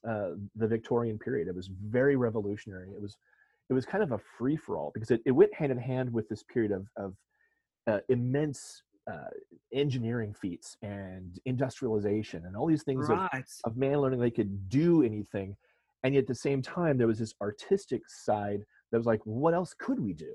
uh, 0.08 0.32
the 0.56 0.68
Victorian 0.68 1.18
period. 1.18 1.48
It 1.48 1.56
was 1.56 1.70
very 1.88 2.18
revolutionary. 2.18 2.90
It 2.92 3.02
was 3.02 3.18
it 3.70 3.74
was 3.74 3.86
kind 3.86 4.04
of 4.04 4.12
a 4.12 4.20
free 4.38 4.58
for 4.58 4.78
all 4.78 4.92
because 4.94 5.12
it, 5.12 5.22
it 5.26 5.32
went 5.32 5.54
hand 5.54 5.72
in 5.72 5.78
hand 5.78 6.12
with 6.12 6.28
this 6.28 6.44
period 6.44 6.72
of 6.74 6.86
of 6.98 7.16
uh, 7.88 8.00
immense 8.10 8.84
uh, 9.10 9.30
engineering 9.74 10.36
feats 10.40 10.78
and 10.84 11.40
industrialization 11.46 12.46
and 12.46 12.56
all 12.56 12.68
these 12.68 12.84
things 12.84 13.10
of, 13.10 13.18
of 13.64 13.76
man 13.76 14.00
learning 14.00 14.20
they 14.20 14.30
could 14.30 14.70
do 14.70 15.04
anything, 15.04 15.56
and 16.04 16.14
yet 16.14 16.22
at 16.22 16.28
the 16.28 16.36
same 16.36 16.62
time 16.62 16.98
there 16.98 17.08
was 17.08 17.20
this 17.20 17.34
artistic 17.42 18.02
side 18.08 18.64
that 18.92 18.98
was 18.98 19.08
like, 19.08 19.22
what 19.24 19.54
else 19.54 19.74
could 19.78 20.00
we 20.00 20.14
do? 20.14 20.34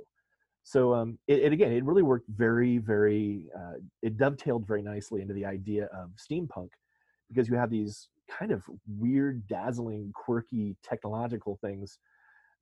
So 0.66 0.94
um, 0.94 1.18
it, 1.28 1.40
it 1.40 1.52
again, 1.52 1.72
it 1.72 1.84
really 1.84 2.02
worked 2.02 2.28
very, 2.28 2.78
very. 2.78 3.44
Uh, 3.56 3.74
it 4.02 4.16
dovetailed 4.16 4.66
very 4.66 4.82
nicely 4.82 5.22
into 5.22 5.32
the 5.32 5.44
idea 5.44 5.84
of 5.86 6.10
steampunk, 6.16 6.70
because 7.28 7.48
you 7.48 7.54
have 7.54 7.70
these 7.70 8.08
kind 8.28 8.50
of 8.50 8.64
weird, 8.98 9.46
dazzling, 9.46 10.10
quirky 10.12 10.76
technological 10.82 11.56
things 11.62 12.00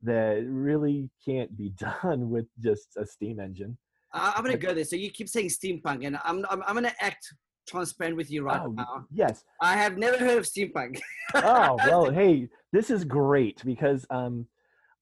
that 0.03 0.45
really 0.47 1.09
can't 1.25 1.57
be 1.57 1.71
done 2.03 2.29
with 2.29 2.45
just 2.63 2.89
a 2.99 3.07
steam 3.07 3.41
engine. 3.41 3.79
I'm 4.13 4.45
gonna 4.45 4.59
go 4.59 4.75
there. 4.75 4.85
So 4.85 4.97
you 4.97 5.11
keep 5.11 5.31
saying 5.31 5.49
steampunk, 5.49 6.07
and 6.07 6.19
I'm 6.25 6.45
I'm, 6.51 6.63
I'm 6.67 6.75
gonna 6.75 6.95
act 7.01 7.33
transparent 7.67 8.17
with 8.17 8.31
you 8.31 8.43
right 8.45 8.63
oh, 8.65 8.71
now. 8.73 9.07
yes. 9.13 9.45
I 9.61 9.77
have 9.77 9.99
never 9.99 10.19
heard 10.19 10.39
of 10.39 10.45
steampunk. 10.45 11.01
Oh 11.37 11.77
well, 11.87 12.11
hey, 12.13 12.49
this 12.73 12.91
is 12.91 13.05
great 13.05 13.61
because 13.65 14.07
um, 14.11 14.47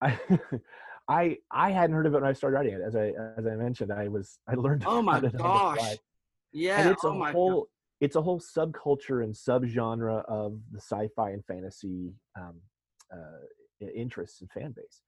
I. 0.00 0.18
I 1.08 1.38
I 1.50 1.72
hadn't 1.72 1.96
heard 1.96 2.06
of 2.06 2.14
it 2.14 2.20
when 2.20 2.30
I 2.30 2.32
started 2.32 2.56
writing 2.56 2.74
it. 2.74 2.80
As 2.80 2.94
I 2.94 3.12
as 3.36 3.44
I 3.44 3.56
mentioned, 3.56 3.92
I 3.92 4.06
was 4.06 4.38
I 4.48 4.54
learned. 4.54 4.84
Oh 4.86 5.02
my 5.02 5.18
about 5.18 5.34
it 5.34 5.40
on 5.40 5.42
the 5.42 5.42
gosh. 5.42 5.96
yeah. 6.52 6.80
and 6.80 6.90
it's 6.90 7.04
oh 7.04 7.20
a 7.20 7.32
whole 7.32 7.68
it's 8.00 8.16
a 8.16 8.22
whole 8.22 8.40
subculture 8.40 9.22
and 9.22 9.34
subgenre 9.34 10.24
of 10.26 10.58
the 10.70 10.80
sci-fi 10.80 11.30
and 11.30 11.44
fantasy 11.44 12.12
um, 12.38 12.60
uh, 13.12 13.86
interests 13.94 14.40
and 14.40 14.50
fan 14.50 14.72
base 14.72 15.02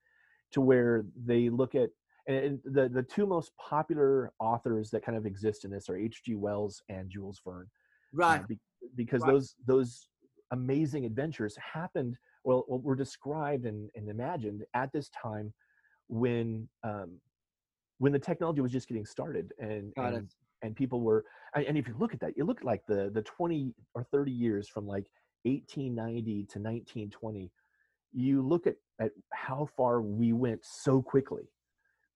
to 0.52 0.60
where 0.60 1.04
they 1.24 1.48
look 1.48 1.74
at 1.74 1.90
and 2.26 2.58
the 2.64 2.88
the 2.88 3.02
two 3.02 3.26
most 3.26 3.52
popular 3.56 4.32
authors 4.38 4.90
that 4.90 5.04
kind 5.04 5.16
of 5.16 5.26
exist 5.26 5.64
in 5.64 5.70
this 5.70 5.88
are 5.88 5.96
H.G. 5.96 6.34
Wells 6.36 6.82
and 6.88 7.10
Jules 7.10 7.40
Verne 7.44 7.66
uh, 7.66 7.66
Right. 8.16 8.48
be- 8.48 8.58
because 8.96 9.22
right. 9.22 9.32
those 9.32 9.54
those 9.66 10.08
amazing 10.52 11.04
adventures 11.04 11.56
happened 11.56 12.16
well, 12.44 12.64
were 12.68 12.94
described 12.94 13.64
and, 13.64 13.88
and 13.94 14.08
imagined 14.08 14.64
at 14.74 14.92
this 14.92 15.08
time 15.10 15.52
when 16.08 16.68
um, 16.82 17.18
when 17.98 18.12
the 18.12 18.18
technology 18.18 18.60
was 18.60 18.72
just 18.72 18.88
getting 18.88 19.06
started 19.06 19.52
and 19.58 19.92
and, 19.96 20.28
and 20.62 20.76
people 20.76 21.00
were 21.00 21.24
and 21.54 21.64
and 21.66 21.78
if 21.78 21.88
you 21.88 21.94
look 21.98 22.12
at 22.12 22.20
that 22.20 22.36
you 22.36 22.44
look 22.44 22.58
at 22.58 22.64
like 22.64 22.82
the 22.86 23.10
the 23.14 23.22
20 23.22 23.72
or 23.94 24.04
30 24.04 24.30
years 24.30 24.68
from 24.68 24.86
like 24.86 25.06
1890 25.44 26.22
to 26.24 26.58
1920 26.58 27.50
you 28.12 28.42
look 28.42 28.66
at 28.66 28.76
at 29.00 29.10
how 29.32 29.68
far 29.76 30.00
we 30.02 30.32
went 30.32 30.60
so 30.62 31.02
quickly 31.02 31.44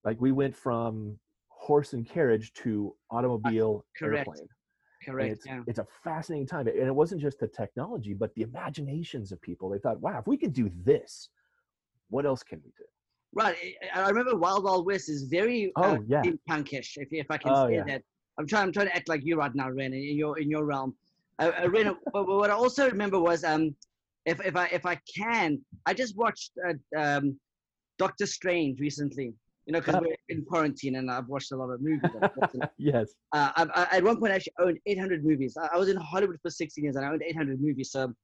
like 0.05 0.21
we 0.21 0.33
went 0.33 0.55
from 0.57 1.19
horse 1.49 1.93
and 1.93 2.09
carriage 2.09 2.53
to 2.55 2.95
automobile 3.11 3.85
correct. 3.99 4.29
airplane 4.29 4.49
Correct. 5.05 5.37
it's, 5.37 5.47
Yeah. 5.47 5.63
it's 5.67 5.79
a 5.79 5.87
fascinating 6.05 6.47
time. 6.47 6.67
And 6.67 6.77
it 6.77 6.95
wasn't 6.95 7.21
just 7.21 7.39
the 7.39 7.49
technology, 7.49 8.15
but 8.15 8.35
the 8.35 8.43
imaginations 8.43 9.33
of 9.33 9.41
people. 9.41 9.69
They 9.71 9.79
thought, 9.79 10.01
wow, 10.01 10.19
if 10.19 10.27
we 10.27 10.37
could 10.37 10.53
do 10.53 10.71
this, 10.85 11.29
what 12.11 12.27
else 12.27 12.43
can 12.43 12.61
we 12.65 12.73
do? 12.77 12.85
Right. 13.33 13.57
I 13.95 14.01
I 14.01 14.09
remember 14.09 14.37
Wild 14.37 14.65
Wild 14.65 14.87
West 14.87 15.09
is 15.09 15.25
very 15.25 15.73
uh, 15.77 15.97
Oh, 15.99 16.05
yeah. 16.09 16.23
steampunkish, 16.23 16.97
if, 16.97 17.09
if 17.13 17.31
I 17.31 17.39
can 17.39 17.53
Oh, 17.53 17.69
say 17.69 17.77
yeah. 17.77 17.85
that. 17.85 18.03
I'm 18.39 18.47
trying. 18.47 18.65
I'm 18.65 18.73
trying 18.73 18.87
to 18.87 18.97
act 18.97 19.09
like 19.09 19.25
you 19.25 19.37
right 19.37 19.55
now, 19.55 19.69
Ren, 19.71 19.93
in 19.93 20.17
your 20.17 20.39
in 20.39 20.49
your 20.49 20.65
realm. 20.65 20.95
Uh, 21.39 21.53
uh, 21.63 21.69
Ren, 21.69 21.95
but 22.13 22.27
what 22.27 22.51
I 22.51 22.55
also 22.55 22.89
remember 22.89 23.19
was, 23.21 23.45
um, 23.45 23.75
if 24.25 24.41
if 24.47 24.57
I 24.57 24.67
if 24.69 24.87
I 24.87 24.99
can, 25.15 25.61
I 25.87 25.93
just 25.93 26.17
watched 26.17 26.53
uh, 26.67 26.99
um, 26.99 27.39
Doctor 27.99 28.27
Strange 28.27 28.81
recently. 28.81 29.35
You 29.69 29.75
know, 29.75 29.81
because 29.81 30.01
we're 30.01 30.17
in 30.31 30.47
quarantine 30.47 30.97
and 30.97 31.11
I've 31.11 31.29
watched 31.29 31.53
a 31.53 31.57
lot 31.57 31.69
of 31.69 31.83
movies. 31.83 32.11
yes. 32.79 33.11
uh, 33.35 33.53
I, 33.55 33.67
I, 33.75 33.97
at 33.99 34.03
one 34.03 34.19
point, 34.19 34.33
I 34.33 34.37
actually 34.37 34.55
owned 34.61 34.79
800 34.87 35.23
movies. 35.23 35.59
I, 35.61 35.69
I 35.75 35.77
was 35.77 35.91
in 35.91 35.97
Hollywood 35.99 36.39
for 36.41 36.49
16 36.49 36.83
years 36.83 36.97
and 36.97 37.05
I 37.05 37.11
owned 37.11 37.23
800 37.23 37.61
movies. 37.61 37.91
So 37.93 38.15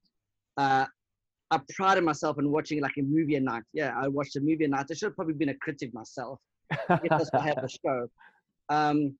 uh, 0.57 0.87
I 1.51 1.59
prided 1.75 2.03
myself 2.03 2.39
in 2.39 2.51
watching 2.51 2.81
like 2.81 2.93
a 2.97 3.03
movie 3.03 3.35
a 3.35 3.39
night. 3.39 3.61
Yeah, 3.73 3.93
I 3.95 4.07
watched 4.07 4.35
a 4.37 4.41
movie 4.41 4.65
a 4.65 4.67
night. 4.69 4.87
I 4.89 4.95
should 4.95 5.05
have 5.05 5.15
probably 5.15 5.35
been 5.35 5.49
a 5.49 5.57
critic 5.57 5.93
myself. 5.93 6.39
If 6.71 7.09
that's 7.11 7.29
why 7.31 7.41
I 7.41 7.43
have 7.43 7.61
the 7.61 7.69
show. 7.85 8.07
Um, 8.69 9.15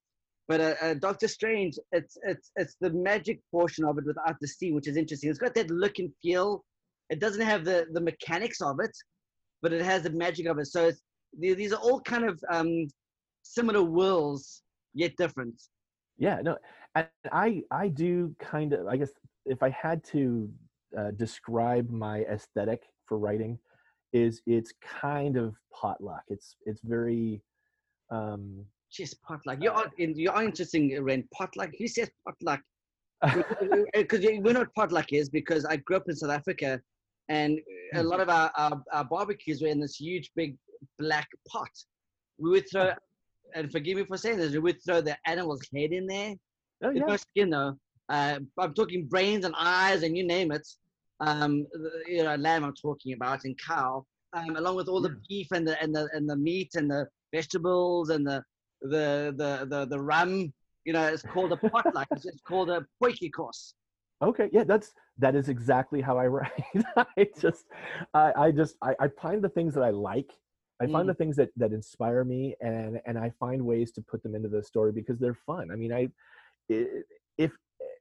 but 0.47 0.61
uh, 0.61 0.73
uh, 0.81 0.93
Doctor 0.95 1.27
Strange, 1.27 1.77
it's 1.91 2.17
it's 2.23 2.51
it's 2.55 2.75
the 2.81 2.89
magic 2.89 3.39
portion 3.51 3.85
of 3.85 3.99
it 3.99 4.05
without 4.05 4.35
the 4.41 4.47
steam, 4.47 4.73
which 4.73 4.87
is 4.87 4.97
interesting. 4.97 5.29
It's 5.29 5.37
got 5.37 5.53
that 5.53 5.69
look 5.69 5.99
and 5.99 6.11
feel. 6.23 6.63
It 7.11 7.19
doesn't 7.19 7.41
have 7.41 7.65
the 7.65 7.85
the 7.93 8.01
mechanics 8.01 8.61
of 8.61 8.77
it, 8.79 8.95
but 9.61 9.73
it 9.73 9.83
has 9.83 10.03
the 10.03 10.09
magic 10.09 10.47
of 10.47 10.57
it. 10.57 10.65
So 10.67 10.87
it's, 10.87 11.01
these 11.39 11.73
are 11.73 11.79
all 11.79 11.99
kind 12.01 12.25
of 12.25 12.39
um, 12.49 12.87
similar 13.43 13.83
worlds 13.83 14.63
yet 14.93 15.15
different. 15.17 15.61
yeah. 16.17 16.39
No, 16.41 16.57
and 16.95 17.07
I, 17.31 17.61
I 17.71 17.89
do 17.89 18.35
kind 18.39 18.73
of, 18.73 18.87
I 18.87 18.97
guess 18.97 19.11
if 19.45 19.61
I 19.61 19.69
had 19.69 20.03
to 20.05 20.49
uh, 20.97 21.11
describe 21.11 21.89
my 21.89 22.21
aesthetic 22.21 22.83
for 23.05 23.17
writing 23.17 23.59
is 24.13 24.41
it's 24.47 24.73
kind 25.01 25.35
of 25.37 25.55
potluck. 25.73 26.23
It's, 26.29 26.55
it's 26.65 26.81
very, 26.83 27.41
um, 28.11 28.65
Jeez, 28.93 29.13
potluck. 29.27 29.61
You're 29.61 29.91
in, 29.97 30.15
you're 30.15 30.41
interesting, 30.41 31.03
Ren. 31.03 31.27
Potluck. 31.33 31.71
Who 31.77 31.87
says 31.87 32.09
potluck? 32.25 32.61
Because 33.93 34.21
we 34.21 34.39
know 34.39 34.59
what 34.59 34.75
potluck 34.75 35.11
is 35.11 35.29
because 35.29 35.65
I 35.65 35.77
grew 35.77 35.97
up 35.97 36.07
in 36.07 36.15
South 36.15 36.31
Africa, 36.31 36.79
and 37.27 37.59
a 37.95 38.03
lot 38.03 38.19
of 38.19 38.29
our, 38.29 38.51
our, 38.55 38.81
our 38.93 39.03
barbecues 39.03 39.61
were 39.61 39.67
in 39.67 39.79
this 39.79 39.95
huge 39.99 40.31
big 40.35 40.55
black 40.99 41.27
pot. 41.47 41.69
We 42.37 42.49
would 42.49 42.69
throw, 42.69 42.91
and 43.53 43.71
forgive 43.71 43.97
me 43.97 44.05
for 44.05 44.17
saying 44.17 44.37
this, 44.37 44.51
we 44.51 44.59
would 44.59 44.83
throw 44.83 45.01
the 45.01 45.17
animal's 45.25 45.61
head 45.73 45.91
in 45.91 46.07
there. 46.07 46.35
oh 46.83 46.89
yeah. 46.89 47.05
no 47.05 47.17
skin 47.17 47.49
though. 47.49 47.77
Uh, 48.09 48.39
I'm 48.59 48.73
talking 48.73 49.05
brains 49.05 49.45
and 49.45 49.55
eyes 49.57 50.03
and 50.03 50.15
you 50.15 50.25
name 50.25 50.51
it. 50.51 50.67
Um, 51.21 51.65
you 52.07 52.23
know, 52.23 52.35
lamb 52.35 52.65
I'm 52.65 52.75
talking 52.75 53.13
about 53.13 53.45
and 53.45 53.57
cow, 53.57 54.05
um, 54.33 54.57
along 54.57 54.75
with 54.75 54.89
all 54.89 55.01
the 55.01 55.17
beef 55.29 55.47
and 55.53 55.67
the 55.67 55.81
and 55.81 55.95
the 55.95 56.09
and 56.13 56.29
the 56.29 56.35
meat 56.35 56.71
and 56.75 56.91
the 56.91 57.07
vegetables 57.33 58.09
and 58.09 58.27
the 58.27 58.43
the 58.81 59.33
the 59.37 59.65
the, 59.69 59.85
the 59.85 59.99
rum. 59.99 60.53
You 60.83 60.93
know, 60.93 61.05
it's 61.05 61.23
called 61.23 61.51
a 61.51 61.57
potluck. 61.57 62.07
it's, 62.11 62.25
it's 62.25 62.41
called 62.41 62.69
a 62.69 62.85
potjiekos. 63.01 63.73
Okay, 64.21 64.49
yeah, 64.51 64.63
that's 64.63 64.93
that 65.17 65.35
is 65.35 65.49
exactly 65.49 66.01
how 66.01 66.17
I 66.17 66.27
write. 66.27 66.51
I 66.97 67.27
just, 67.39 67.65
I, 68.13 68.33
I 68.35 68.51
just, 68.51 68.75
I, 68.81 68.95
I 68.99 69.07
find 69.07 69.41
the 69.41 69.49
things 69.49 69.73
that 69.75 69.83
I 69.83 69.89
like. 69.89 70.31
I 70.81 70.87
find 70.87 71.05
Mm. 71.05 71.11
the 71.11 71.13
things 71.15 71.35
that 71.37 71.49
that 71.55 71.71
inspire 71.71 72.23
me, 72.23 72.55
and 72.61 72.99
and 73.05 73.17
I 73.17 73.29
find 73.39 73.65
ways 73.65 73.91
to 73.93 74.01
put 74.01 74.21
them 74.23 74.35
into 74.35 74.49
the 74.49 74.61
story 74.63 74.91
because 74.91 75.17
they're 75.19 75.39
fun. 75.45 75.71
I 75.71 75.75
mean, 75.75 75.93
I, 75.93 76.09
if 77.37 77.51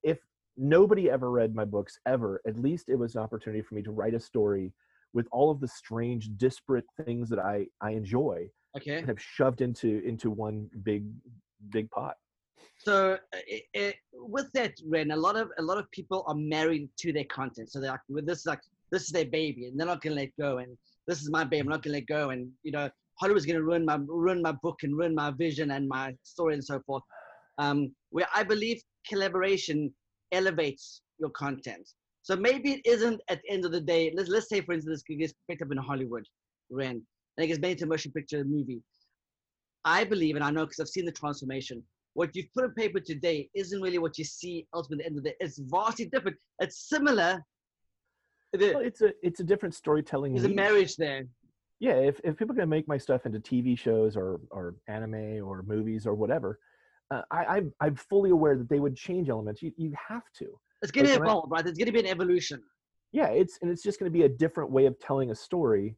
if 0.03 0.19
nobody 0.57 1.11
ever 1.11 1.31
read 1.31 1.55
my 1.55 1.65
books 1.65 1.99
ever, 2.07 2.41
at 2.47 2.57
least 2.59 2.89
it 2.89 2.97
was 2.97 3.15
an 3.15 3.23
opportunity 3.23 3.63
for 3.63 3.75
me 3.75 3.83
to 3.83 3.91
write 3.91 4.15
a 4.15 4.21
story 4.21 4.73
with 5.13 5.27
all 5.31 5.51
of 5.51 5.61
the 5.61 5.69
strange, 5.69 6.31
disparate 6.37 6.87
things 7.05 7.29
that 7.31 7.39
I 7.39 7.67
I 7.81 7.91
enjoy 7.93 8.49
Okay. 8.77 8.99
and 8.99 9.07
have 9.07 9.21
shoved 9.21 9.61
into 9.61 10.03
into 10.05 10.31
one 10.31 10.69
big 10.83 11.05
big 11.71 11.91
pot. 11.91 12.17
So 12.79 13.19
it, 13.33 13.65
it, 13.73 13.97
with 14.13 14.51
that, 14.53 14.75
Ren, 14.87 15.11
a 15.13 15.17
lot 15.17 15.37
of 15.37 15.51
a 15.59 15.63
lot 15.63 15.79
of 15.79 15.91
people 15.93 16.25
are 16.27 16.35
married 16.35 16.89
to 16.99 17.13
their 17.13 17.25
content. 17.25 17.71
So 17.71 17.81
they're 17.81 17.93
like, 17.93 18.01
well, 18.09 18.25
this 18.25 18.41
is 18.41 18.47
like 18.47 18.61
this 18.91 19.03
is 19.05 19.11
their 19.11 19.27
baby, 19.27 19.67
and 19.67 19.79
they're 19.79 19.87
not 19.87 20.03
gonna 20.03 20.17
let 20.17 20.31
go. 20.39 20.59
And 20.59 20.77
this 21.07 21.21
is 21.21 21.31
my 21.31 21.45
baby, 21.45 21.61
I'm 21.61 21.69
not 21.69 21.83
gonna 21.83 21.95
let 21.95 22.07
go. 22.07 22.31
And 22.31 22.51
you 22.63 22.73
know, 22.73 22.91
Hollywood's 23.21 23.47
gonna 23.47 23.63
ruin 23.63 23.85
my 23.85 23.99
ruin 24.07 24.43
my 24.43 24.53
book 24.53 24.83
and 24.83 24.97
ruin 24.97 25.15
my 25.15 25.31
vision 25.31 25.71
and 25.73 25.89
my 25.89 26.15
story 26.23 26.55
and 26.55 26.65
so 26.65 26.81
forth. 26.87 27.03
Um, 27.59 27.95
where 28.11 28.27
I 28.35 28.43
believe 28.43 28.83
collaboration 29.09 29.93
elevates 30.33 31.03
your 31.19 31.31
content. 31.31 31.89
So 32.23 32.35
maybe 32.35 32.73
it 32.73 32.81
isn't 32.87 33.21
at 33.29 33.41
the 33.43 33.53
end 33.53 33.65
of 33.65 33.73
the 33.73 33.81
day. 33.81 34.13
Let's 34.17 34.29
let's 34.29 34.49
say, 34.49 34.61
for 34.61 34.73
instance, 34.73 35.03
this 35.07 35.19
gets 35.19 35.35
picked 35.49 35.63
up 35.63 35.71
in 35.71 35.79
Hollywood, 35.79 36.27
Ren, 36.71 37.03
and 37.37 37.45
it 37.45 37.49
gets 37.49 37.61
made 37.61 37.73
into 37.73 37.85
a 37.85 37.89
motion 37.89 38.13
picture 38.13 38.45
movie. 38.45 38.83
I 39.85 40.05
believe, 40.05 40.35
and 40.35 40.45
I 40.45 40.51
know 40.51 40.65
because 40.65 40.81
I've 40.81 40.89
seen 40.89 41.05
the 41.05 41.13
transformation. 41.13 41.83
What 42.15 42.35
you've 42.35 42.53
put 42.55 42.65
on 42.65 42.71
paper 42.75 43.01
today 43.01 43.51
isn't 43.55 43.81
really 43.81 43.99
what 43.99 44.17
you 44.19 44.25
see 44.25 44.67
ultimately 44.73 45.05
at 45.05 45.11
the 45.11 45.11
end 45.11 45.19
of 45.19 45.25
the 45.25 45.31
day. 45.31 45.37
It's 45.41 45.59
vastly 45.59 46.07
different. 46.07 46.37
It's 46.61 46.89
similar. 46.89 47.45
Well, 48.61 48.79
it's 48.79 49.01
a 49.03 49.13
it's 49.23 49.41
a 49.41 49.45
different 49.45 49.75
storytelling. 49.75 50.35
there's 50.35 50.45
a 50.45 50.49
marriage 50.49 50.97
there. 50.97 51.27
yeah 51.81 51.95
if, 51.95 52.21
if 52.25 52.37
people 52.37 52.53
are 52.53 52.57
going 52.57 52.69
to 52.69 52.77
make 52.77 52.87
my 52.89 52.99
stuff 52.99 53.27
into 53.27 53.41
tv 53.41 53.77
shows 53.79 54.17
or 54.17 54.41
or 54.51 54.77
anime 54.89 55.43
or 55.45 55.63
movies 55.67 56.07
or 56.07 56.15
whatever 56.15 56.59
uh, 57.11 57.23
I, 57.31 57.45
I'm, 57.45 57.75
I'm 57.81 57.97
fully 57.97 58.31
aware 58.31 58.57
that 58.57 58.69
they 58.69 58.81
would 58.81 58.97
change 58.97 59.29
elements 59.29 59.63
you, 59.63 59.73
you 59.77 59.93
have 60.09 60.23
to 60.39 60.59
It's 60.83 60.91
going 60.91 61.07
to 61.07 61.13
Like 61.13 61.21
I- 61.21 61.25
evolve, 61.25 61.51
right? 61.51 61.67
It's 61.67 61.77
going 61.79 61.87
to 61.87 61.93
be 61.93 62.01
an 62.01 62.07
evolution. 62.07 62.63
yeah 63.13 63.29
it's 63.29 63.59
and 63.61 63.71
it's 63.71 63.83
just 63.83 63.99
going 63.99 64.11
to 64.11 64.17
be 64.19 64.25
a 64.25 64.29
different 64.29 64.71
way 64.71 64.87
of 64.87 64.99
telling 65.01 65.31
a 65.31 65.35
story 65.35 65.97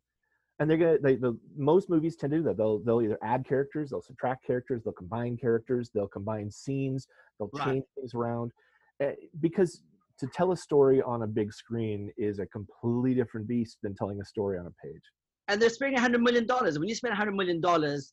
and 0.58 0.70
they're 0.70 0.78
gonna 0.78 0.98
they, 0.98 1.16
the 1.16 1.38
most 1.56 1.90
movies 1.90 2.16
tend 2.16 2.30
to 2.32 2.38
do 2.38 2.42
that 2.44 2.56
they'll 2.56 2.78
they'll 2.78 3.02
either 3.02 3.18
add 3.22 3.46
characters 3.46 3.90
they'll 3.90 4.00
subtract 4.00 4.44
characters 4.46 4.82
they'll 4.82 4.92
combine 4.94 5.36
characters 5.36 5.90
they'll 5.92 6.08
combine 6.08 6.50
scenes 6.50 7.06
they'll 7.38 7.50
Right. 7.52 7.64
change 7.66 7.84
things 7.94 8.14
around 8.14 8.52
eh, 9.00 9.12
because 9.40 9.82
to 10.18 10.26
tell 10.34 10.52
a 10.52 10.56
story 10.56 11.02
on 11.02 11.22
a 11.22 11.26
big 11.26 11.52
screen 11.52 12.10
is 12.16 12.38
a 12.38 12.46
completely 12.46 13.14
different 13.14 13.46
beast 13.46 13.78
than 13.82 13.94
telling 13.94 14.20
a 14.20 14.24
story 14.24 14.58
on 14.58 14.66
a 14.66 14.74
page 14.84 15.02
and 15.48 15.60
they're 15.60 15.70
spending 15.70 15.98
hundred 15.98 16.22
million 16.22 16.46
dollars. 16.46 16.78
When 16.78 16.88
you 16.88 16.94
spend 16.94 17.14
hundred 17.14 17.34
million 17.34 17.60
dollars, 17.60 18.12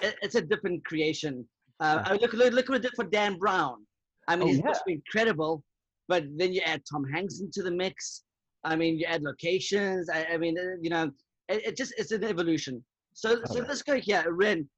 it's 0.00 0.34
a 0.34 0.42
different 0.42 0.84
creation. 0.84 1.46
Uh, 1.80 2.16
look, 2.20 2.32
look, 2.32 2.52
look 2.52 2.68
what 2.68 2.76
it 2.76 2.82
did 2.82 2.92
for 2.94 3.04
Dan 3.04 3.38
Brown. 3.38 3.86
I 4.28 4.36
mean, 4.36 4.48
Oh, 4.48 4.50
his 4.68 4.80
yeah. 4.86 4.94
incredible, 4.94 5.62
but 6.08 6.24
then 6.36 6.52
you 6.52 6.60
add 6.62 6.82
Tom 6.90 7.04
Hanks 7.04 7.40
into 7.40 7.62
the 7.62 7.70
mix. 7.70 8.24
I 8.64 8.76
mean, 8.76 8.98
you 8.98 9.06
add 9.06 9.22
locations. 9.22 10.08
I, 10.08 10.24
I 10.32 10.36
mean, 10.38 10.56
you 10.80 10.90
know, 10.90 11.10
it, 11.48 11.66
it 11.66 11.76
just 11.76 11.94
it's 11.98 12.12
an 12.12 12.24
evolution. 12.24 12.84
So, 13.14 13.42
so 13.44 13.60
Okay. 13.60 13.68
let's 13.68 13.82
go 13.82 14.00
here, 14.00 14.24
Ren. 14.30 14.68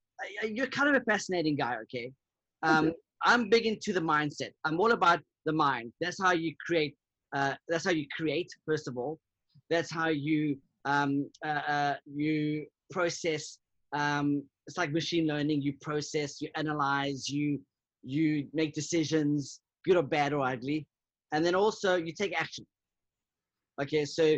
You're 0.42 0.66
kind 0.68 0.94
of 0.94 1.00
a 1.00 1.04
fascinating 1.04 1.56
guy, 1.56 1.76
okay? 1.82 2.10
Um, 2.62 2.92
I'm 3.24 3.48
big 3.48 3.66
into 3.66 3.92
the 3.92 4.00
mindset. 4.00 4.50
I'm 4.64 4.80
all 4.80 4.92
about 4.92 5.20
the 5.46 5.52
mind. 5.52 5.92
That's 6.00 6.20
how 6.22 6.32
you 6.32 6.54
create. 6.64 6.94
Uh, 7.34 7.54
that's 7.68 7.84
how 7.84 7.92
you 7.92 8.06
create. 8.16 8.50
First 8.66 8.88
of 8.88 8.98
all, 8.98 9.18
that's 9.70 9.90
how 9.90 10.08
you 10.08 10.58
um, 10.84 11.28
uh, 11.44 11.62
uh, 11.76 11.94
you 12.06 12.66
process. 12.90 13.58
Um, 13.92 14.42
it's 14.66 14.76
like 14.76 14.92
machine 14.92 15.26
learning. 15.26 15.62
You 15.62 15.74
process, 15.80 16.40
you 16.40 16.48
analyze, 16.56 17.28
you 17.28 17.60
you 18.02 18.46
make 18.52 18.74
decisions, 18.74 19.60
good 19.84 19.96
or 19.96 20.02
bad 20.02 20.32
or 20.32 20.46
ugly, 20.46 20.86
and 21.32 21.44
then 21.44 21.54
also 21.54 21.96
you 21.96 22.12
take 22.12 22.38
action. 22.38 22.66
Okay, 23.80 24.04
so 24.04 24.36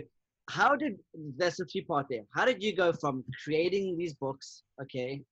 how 0.51 0.75
did 0.75 0.95
there's 1.37 1.61
a 1.61 1.67
few 1.67 1.85
part 1.85 2.07
there. 2.11 2.23
How 2.35 2.45
did 2.45 2.63
you 2.63 2.75
go 2.75 2.93
from 2.93 3.25
creating 3.45 3.97
these 3.97 4.15
books, 4.15 4.63
okay, 4.83 5.23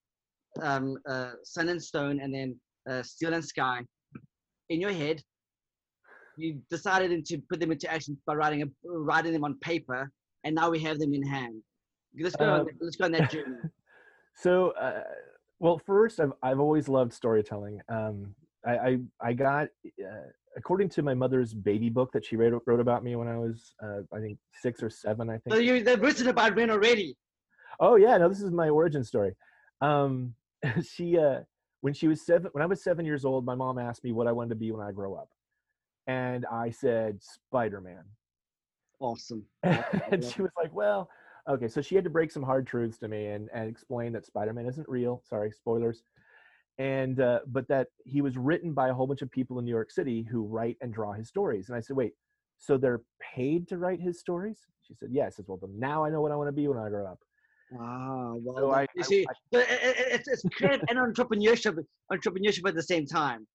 um, 0.62 0.96
uh, 1.08 1.32
Sun 1.44 1.68
and 1.68 1.82
Stone, 1.82 2.20
and 2.20 2.34
then 2.34 2.60
uh, 2.88 3.02
Steel 3.02 3.34
and 3.34 3.44
Sky, 3.44 3.80
in 4.68 4.80
your 4.80 4.92
head? 4.92 5.22
You 6.36 6.60
decided 6.70 7.24
to 7.26 7.38
put 7.48 7.60
them 7.60 7.72
into 7.72 7.90
action 7.90 8.16
by 8.26 8.34
writing 8.34 8.62
a, 8.62 8.66
writing 8.84 9.32
them 9.32 9.44
on 9.44 9.58
paper, 9.60 10.10
and 10.44 10.54
now 10.54 10.70
we 10.70 10.78
have 10.80 10.98
them 10.98 11.14
in 11.14 11.22
hand. 11.22 11.62
Let's 12.18 12.36
go. 12.36 12.44
on, 12.44 12.60
Um, 12.60 12.68
let's 12.80 12.96
go 12.96 13.06
on 13.06 13.12
that 13.12 13.30
journey. 13.32 13.56
So, 14.36 14.70
uh, 14.72 15.02
well, 15.58 15.78
first, 15.78 16.20
I've 16.20 16.32
I've 16.42 16.60
always 16.60 16.88
loved 16.88 17.12
storytelling. 17.12 17.80
Um, 17.88 18.34
I 18.66 18.76
I, 18.76 18.98
I 19.20 19.32
got 19.32 19.68
uh, 19.86 20.28
according 20.56 20.88
to 20.90 21.02
my 21.02 21.14
mother's 21.14 21.54
baby 21.54 21.88
book 21.88 22.12
that 22.12 22.24
she 22.24 22.36
wrote 22.36 22.62
wrote 22.66 22.80
about 22.80 23.02
me 23.02 23.16
when 23.16 23.28
I 23.28 23.38
was 23.38 23.74
uh, 23.82 24.00
I 24.14 24.20
think 24.20 24.38
six 24.60 24.82
or 24.82 24.90
seven. 24.90 25.30
I 25.30 25.38
think. 25.38 25.54
So 25.54 25.60
you, 25.60 25.82
they've 25.82 26.00
written 26.00 26.28
about 26.28 26.54
Ren 26.56 26.70
already. 26.70 27.16
Oh 27.80 27.96
yeah, 27.96 28.16
no, 28.18 28.28
this 28.28 28.40
is 28.40 28.50
my 28.50 28.68
origin 28.68 29.04
story. 29.04 29.32
Um, 29.80 30.34
she 30.82 31.18
uh, 31.18 31.40
when 31.80 31.94
she 31.94 32.08
was 32.08 32.24
seven, 32.24 32.50
when 32.52 32.62
I 32.62 32.66
was 32.66 32.82
seven 32.82 33.04
years 33.04 33.24
old, 33.24 33.44
my 33.44 33.54
mom 33.54 33.78
asked 33.78 34.04
me 34.04 34.12
what 34.12 34.26
I 34.26 34.32
wanted 34.32 34.50
to 34.50 34.56
be 34.56 34.72
when 34.72 34.86
I 34.86 34.92
grow 34.92 35.14
up, 35.14 35.28
and 36.06 36.46
I 36.46 36.70
said 36.70 37.22
Spider 37.22 37.80
Man. 37.80 38.04
Awesome. 39.00 39.44
and 39.62 40.24
she 40.24 40.40
was 40.42 40.50
like, 40.56 40.74
"Well, 40.74 41.10
okay." 41.48 41.68
So 41.68 41.82
she 41.82 41.94
had 41.94 42.04
to 42.04 42.10
break 42.10 42.30
some 42.30 42.42
hard 42.42 42.66
truths 42.66 42.98
to 42.98 43.08
me 43.08 43.26
and 43.26 43.48
and 43.52 43.68
explain 43.68 44.12
that 44.12 44.24
Spider-Man 44.24 44.66
isn't 44.66 44.88
real. 44.88 45.22
Sorry, 45.28 45.50
spoilers. 45.52 46.02
And 46.78 47.20
uh, 47.20 47.40
but 47.46 47.68
that 47.68 47.88
he 48.04 48.20
was 48.22 48.36
written 48.38 48.72
by 48.72 48.88
a 48.88 48.94
whole 48.94 49.06
bunch 49.06 49.22
of 49.22 49.30
people 49.30 49.58
in 49.58 49.64
New 49.64 49.70
York 49.70 49.90
City 49.90 50.22
who 50.30 50.44
write 50.44 50.76
and 50.80 50.92
draw 50.94 51.12
his 51.12 51.28
stories. 51.28 51.68
And 51.68 51.76
I 51.76 51.80
said, 51.80 51.96
"Wait, 51.96 52.12
so 52.58 52.78
they're 52.78 53.02
paid 53.20 53.68
to 53.68 53.76
write 53.78 54.00
his 54.00 54.18
stories?" 54.18 54.60
She 54.82 54.94
said, 54.94 55.10
"Yes." 55.12 55.34
I 55.34 55.36
said, 55.36 55.44
"Well, 55.48 55.60
now 55.74 56.04
I 56.04 56.10
know 56.10 56.20
what 56.22 56.32
I 56.32 56.36
want 56.36 56.48
to 56.48 56.52
be 56.52 56.66
when 56.68 56.78
I 56.78 56.88
grow 56.88 57.06
up." 57.06 57.18
Wow. 57.72 58.38
Well, 58.42 58.56
So. 58.56 58.70
I- 58.70 58.82
you 58.94 59.02
I- 59.02 59.02
see, 59.02 59.26
I- 59.28 59.58
it, 59.58 59.68
it, 59.68 60.06
it's, 60.12 60.28
it's 60.28 60.42
creative 60.54 60.82
and 60.88 60.98
entrepreneurship, 60.98 61.76
entrepreneurship 62.12 62.66
at 62.68 62.74
the 62.74 62.82
same 62.82 63.04
time. 63.06 63.46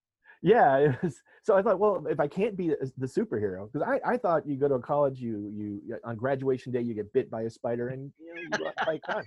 Yeah. 0.42 0.78
It 0.78 1.02
was, 1.04 1.22
so 1.44 1.56
I 1.56 1.62
thought, 1.62 1.80
well, 1.80 2.06
if 2.10 2.20
I 2.20 2.28
can't 2.28 2.56
be 2.58 2.70
the, 2.98 3.08
superhero, 3.08 3.72
because 3.72 3.88
I, 3.88 4.00
I 4.14 4.18
thought 4.18 4.48
you 4.48 4.56
go 4.58 4.68
to 4.68 4.76
a 4.76 4.80
college, 4.80 5.20
you 5.20 5.52
you 5.56 5.98
on 6.04 6.16
graduation 6.16 6.72
day 6.72 6.82
you 6.82 6.94
get 6.94 7.12
bit 7.14 7.30
by 7.32 7.44
a 7.44 7.50
spider 7.50 7.90
and 7.90 8.12
you 8.20 8.34
know 8.36 8.42
you 8.60 8.66
and 8.66 8.74
fight 8.86 9.02
crime. 9.04 9.24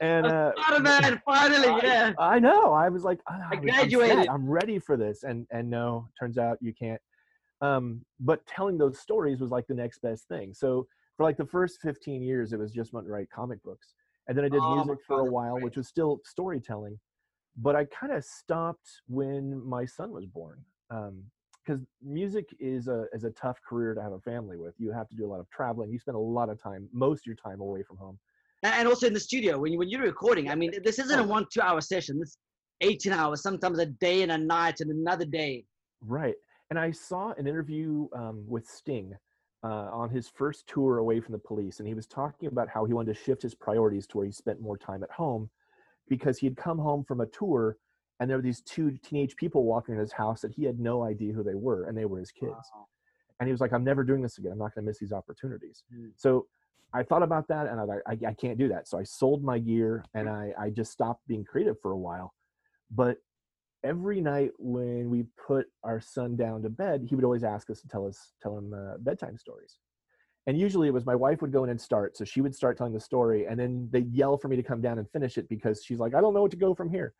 And 0.00 0.26
uh, 0.26 0.52
Spider-Man, 0.56 1.20
finally, 1.26 1.68
I- 1.68 1.80
yeah. 1.82 2.12
I 2.18 2.38
know. 2.38 2.72
I 2.72 2.88
was 2.88 3.04
like, 3.04 3.20
"Ah, 3.28 3.34
I'm- 3.34 3.48
I'm 3.52 3.60
graduated." 3.60 4.28
I'm, 4.28 4.48
ready 4.48 4.78
for 4.78 4.96
this, 4.96 5.24
and 5.24 5.46
and 5.50 5.68
no, 5.68 6.08
turns 6.18 6.38
out 6.38 6.56
you 6.62 6.72
can't. 6.72 7.00
Um, 7.60 8.02
but 8.18 8.44
telling 8.46 8.78
those 8.78 8.98
stories 8.98 9.40
was 9.40 9.50
like 9.50 9.66
the 9.66 9.74
next 9.74 9.98
best 10.00 10.26
thing. 10.28 10.54
So 10.54 10.86
for 11.18 11.24
like 11.24 11.36
the 11.36 11.44
first 11.44 11.80
15 11.82 12.22
years, 12.22 12.54
it 12.54 12.58
was 12.58 12.72
just 12.72 12.94
wanting 12.94 13.08
to 13.08 13.12
write 13.12 13.28
comic 13.30 13.62
books, 13.62 13.92
and 14.26 14.38
then 14.38 14.46
I 14.46 14.48
did 14.48 14.60
Oh 14.62 14.76
music 14.76 15.04
for 15.06 15.20
a 15.20 15.24
while, 15.30 15.54
great. 15.56 15.64
which 15.64 15.76
was 15.76 15.86
still 15.88 16.20
storytelling. 16.24 16.98
But 17.56 17.76
I 17.76 17.84
kind 17.86 18.12
of 18.12 18.24
stopped 18.24 18.88
when 19.06 19.64
my 19.66 19.84
son 19.84 20.12
was 20.12 20.26
born, 20.26 20.64
because 20.88 21.84
music 22.02 22.48
is 22.58 22.88
a 22.88 23.06
is 23.12 23.24
a 23.24 23.30
tough 23.30 23.58
career 23.68 23.94
to 23.94 24.02
have 24.02 24.12
a 24.12 24.20
family 24.20 24.56
with. 24.56 24.74
You 24.78 24.92
have 24.92 25.08
to 25.08 25.16
do 25.16 25.26
a 25.26 25.30
lot 25.30 25.40
of 25.40 25.50
traveling. 25.50 25.90
You 25.90 25.98
spend 25.98 26.16
a 26.16 26.20
lot 26.20 26.48
of 26.48 26.62
time, 26.62 26.88
most 26.92 27.20
of 27.20 27.26
your 27.26 27.36
time 27.36 27.60
away 27.60 27.82
from 27.82 27.96
home. 27.96 28.18
And 28.62 28.74
and 28.74 28.88
also 28.88 29.06
in 29.06 29.14
the 29.14 29.20
studio, 29.20 29.58
when, 29.58 29.72
you, 29.72 29.78
when 29.78 29.88
you're 29.88 30.02
recording, 30.02 30.50
I 30.50 30.54
mean, 30.54 30.72
this 30.84 30.98
isn't 30.98 31.18
a 31.18 31.22
Oh. 31.22 31.26
one, 31.26 31.46
two 31.52 31.60
hour 31.60 31.80
session. 31.80 32.18
This 32.18 32.36
18 32.82 33.12
hours, 33.12 33.42
sometimes 33.42 33.78
a 33.78 33.86
day 33.86 34.22
and 34.22 34.32
a 34.32 34.38
night 34.38 34.80
and 34.80 34.90
another 34.90 35.26
day. 35.26 35.64
Right. 36.00 36.34
And 36.70 36.78
I 36.78 36.92
saw 36.92 37.32
an 37.36 37.46
interview 37.46 38.08
um, 38.14 38.44
with 38.46 38.66
Sting 38.66 39.12
uh, 39.62 39.90
on 39.92 40.08
his 40.08 40.28
first 40.28 40.66
tour 40.66 40.98
away 40.98 41.20
from 41.20 41.32
the 41.32 41.38
police, 41.38 41.80
and 41.80 41.88
he 41.88 41.94
was 41.94 42.06
talking 42.06 42.48
about 42.48 42.68
how 42.68 42.84
he 42.86 42.94
wanted 42.94 43.14
to 43.14 43.22
shift 43.22 43.42
his 43.42 43.54
priorities 43.54 44.06
to 44.06 44.18
where 44.18 44.26
he 44.26 44.32
spent 44.32 44.60
more 44.62 44.78
time 44.78 45.02
at 45.02 45.10
home 45.10 45.50
because 46.10 46.38
he 46.38 46.46
had 46.46 46.56
come 46.56 46.78
home 46.78 47.02
from 47.04 47.22
a 47.22 47.26
tour 47.26 47.78
and 48.20 48.28
there 48.28 48.36
were 48.36 48.42
these 48.42 48.60
two 48.60 48.98
teenage 49.02 49.34
people 49.36 49.64
walking 49.64 49.94
in 49.94 50.00
his 50.00 50.12
house 50.12 50.42
that 50.42 50.52
he 50.52 50.64
had 50.64 50.78
no 50.78 51.04
idea 51.04 51.32
who 51.32 51.42
they 51.42 51.54
were, 51.54 51.84
and 51.84 51.96
they 51.96 52.04
were 52.04 52.18
his 52.18 52.30
kids. 52.30 52.52
Wow. 52.74 52.86
And 53.40 53.48
he 53.48 53.52
was 53.52 53.62
like, 53.62 53.72
I'm 53.72 53.82
never 53.82 54.04
doing 54.04 54.20
this 54.20 54.36
again. 54.36 54.52
I'm 54.52 54.58
not 54.58 54.74
going 54.74 54.84
to 54.84 54.90
miss 54.90 54.98
these 54.98 55.12
opportunities. 55.12 55.84
Mm. 55.90 56.10
So 56.16 56.46
I 56.92 57.02
thought 57.02 57.22
about 57.22 57.48
that 57.48 57.66
and 57.66 57.80
I, 57.80 57.84
like, 57.84 58.02
I, 58.06 58.18
I 58.28 58.34
can't 58.34 58.58
do 58.58 58.68
that. 58.68 58.86
So 58.86 58.98
I 58.98 59.04
sold 59.04 59.42
my 59.42 59.58
gear 59.58 60.04
and 60.12 60.28
I, 60.28 60.52
I 60.60 60.68
just 60.68 60.92
stopped 60.92 61.26
being 61.26 61.44
creative 61.44 61.76
for 61.80 61.92
a 61.92 61.98
while. 61.98 62.34
But 62.90 63.16
every 63.82 64.20
night 64.20 64.50
when 64.58 65.08
we 65.08 65.24
put 65.46 65.68
our 65.84 66.00
son 66.00 66.36
down 66.36 66.60
to 66.62 66.68
bed, 66.68 67.06
he 67.08 67.14
would 67.14 67.24
always 67.24 67.44
ask 67.44 67.70
us 67.70 67.80
to 67.80 67.88
tell 67.88 68.06
us 68.06 68.32
tell 68.42 68.58
him 68.58 68.74
uh, 68.74 68.98
bedtime 68.98 69.38
stories. 69.38 69.78
And 70.46 70.58
usually 70.58 70.88
it 70.88 70.94
was 70.94 71.04
my 71.06 71.14
wife 71.14 71.42
would 71.42 71.52
go 71.52 71.64
in 71.64 71.70
and 71.70 71.80
start, 71.80 72.16
so 72.16 72.24
she 72.24 72.40
would 72.40 72.54
start 72.54 72.78
telling 72.78 72.92
the 72.94 73.00
story, 73.00 73.46
and 73.46 73.58
then 73.58 73.88
they'd 73.92 74.12
yell 74.12 74.38
for 74.38 74.48
me 74.48 74.56
to 74.56 74.62
come 74.62 74.80
down 74.80 74.98
and 74.98 75.08
finish 75.10 75.36
it 75.38 75.48
because 75.48 75.82
she's 75.84 75.98
like, 75.98 76.14
I 76.14 76.20
don't 76.20 76.34
know 76.34 76.42
what 76.42 76.50
to 76.52 76.56
go 76.56 76.74
from 76.74 76.90
here. 76.90 77.12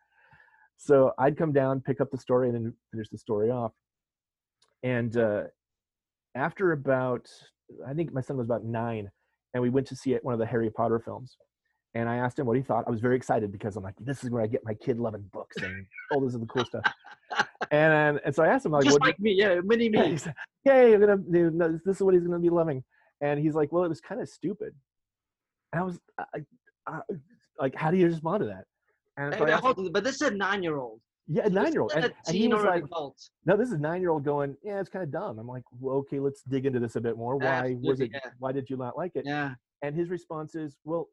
So 0.77 1.13
I'd 1.19 1.37
come 1.37 1.53
down, 1.53 1.81
pick 1.81 2.01
up 2.01 2.09
the 2.11 2.17
story, 2.17 2.49
and 2.49 2.55
then 2.55 2.73
finish 2.91 3.09
the 3.09 3.17
story 3.17 3.51
off. 3.51 3.71
And 4.83 5.15
uh, 5.15 5.43
after 6.33 6.71
about, 6.71 7.29
I 7.87 7.93
think 7.93 8.11
my 8.13 8.21
son 8.21 8.37
was 8.37 8.47
about 8.47 8.65
nine, 8.65 9.11
and 9.53 9.61
we 9.61 9.69
went 9.69 9.85
to 9.87 9.95
see 9.95 10.13
it, 10.13 10.23
one 10.23 10.33
of 10.33 10.39
the 10.39 10.45
Harry 10.45 10.71
Potter 10.71 10.99
films. 10.99 11.37
And 11.93 12.09
I 12.09 12.15
asked 12.15 12.39
him 12.39 12.45
what 12.45 12.55
he 12.55 12.63
thought. 12.63 12.85
I 12.87 12.89
was 12.89 13.01
very 13.01 13.17
excited 13.17 13.51
because 13.51 13.75
I'm 13.75 13.83
like, 13.83 13.95
this 13.99 14.23
is 14.23 14.29
where 14.29 14.41
I 14.41 14.47
get 14.47 14.63
my 14.63 14.73
kid 14.73 14.97
loving 14.97 15.29
books 15.33 15.57
and 15.57 15.85
all 16.11 16.21
this 16.21 16.33
is 16.33 16.39
the 16.39 16.45
cool 16.47 16.65
stuff. 16.65 16.83
And 17.69 18.19
and 18.25 18.35
so 18.35 18.43
I 18.43 18.47
asked 18.47 18.65
him 18.65 18.73
like, 18.73 18.83
Just 18.83 18.99
what? 18.99 19.07
like 19.07 19.19
me, 19.19 19.31
yeah, 19.31 19.61
mini 19.63 19.89
Yeah, 19.93 20.07
me. 20.07 20.17
Yay! 20.65 20.93
I'm 20.93 20.99
gonna. 20.99 21.79
This 21.85 21.95
is 21.95 22.01
what 22.01 22.13
he's 22.13 22.23
gonna 22.23 22.39
be 22.39 22.49
loving. 22.49 22.83
And 23.21 23.39
he's 23.39 23.53
like, 23.53 23.71
well, 23.71 23.83
it 23.83 23.89
was 23.89 24.01
kind 24.01 24.19
of 24.19 24.27
stupid. 24.27 24.73
And 25.73 25.81
I 25.81 25.85
was 25.85 25.99
I, 26.17 26.23
I, 26.87 26.99
like, 27.59 27.75
how 27.75 27.91
do 27.91 27.97
you 27.97 28.07
respond 28.07 28.41
to 28.41 28.47
that? 28.47 28.65
And 29.17 29.33
so 29.33 29.39
Hey, 29.39 29.43
I 29.45 29.47
now, 29.47 29.53
asked, 29.55 29.63
hold 29.63 29.93
but 29.93 30.03
this 30.03 30.15
is 30.15 30.21
a 30.23 30.31
nine 30.31 30.63
year 30.63 30.77
old. 30.77 30.99
yeah, 31.27 31.45
a 31.45 31.49
nine 31.49 31.71
year 31.71 31.81
old, 31.81 31.91
and, 31.93 32.05
and 32.05 32.35
he 32.35 32.47
was 32.47 32.63
like, 32.63 32.83
adult. 32.83 33.17
no, 33.45 33.55
this 33.55 33.71
is 33.71 33.79
nine 33.79 34.01
year 34.01 34.09
old 34.09 34.23
going, 34.25 34.55
yeah, 34.63 34.79
it's 34.79 34.89
kind 34.89 35.03
of 35.03 35.11
dumb. 35.11 35.37
I'm 35.37 35.47
like, 35.47 35.63
well, 35.79 35.97
okay, 35.97 36.19
let's 36.19 36.41
dig 36.43 36.65
into 36.65 36.79
this 36.79 36.95
a 36.95 37.01
bit 37.01 37.17
more. 37.17 37.37
Why 37.37 37.75
was 37.79 37.99
it? 38.01 38.09
yeah. 38.13 38.31
Why 38.39 38.51
did 38.51 38.69
you 38.69 38.77
not 38.77 38.97
like 38.97 39.11
it? 39.15 39.23
Yeah. 39.25 39.53
And 39.83 39.95
his 39.95 40.09
response 40.09 40.55
is, 40.55 40.77
well, 40.83 41.09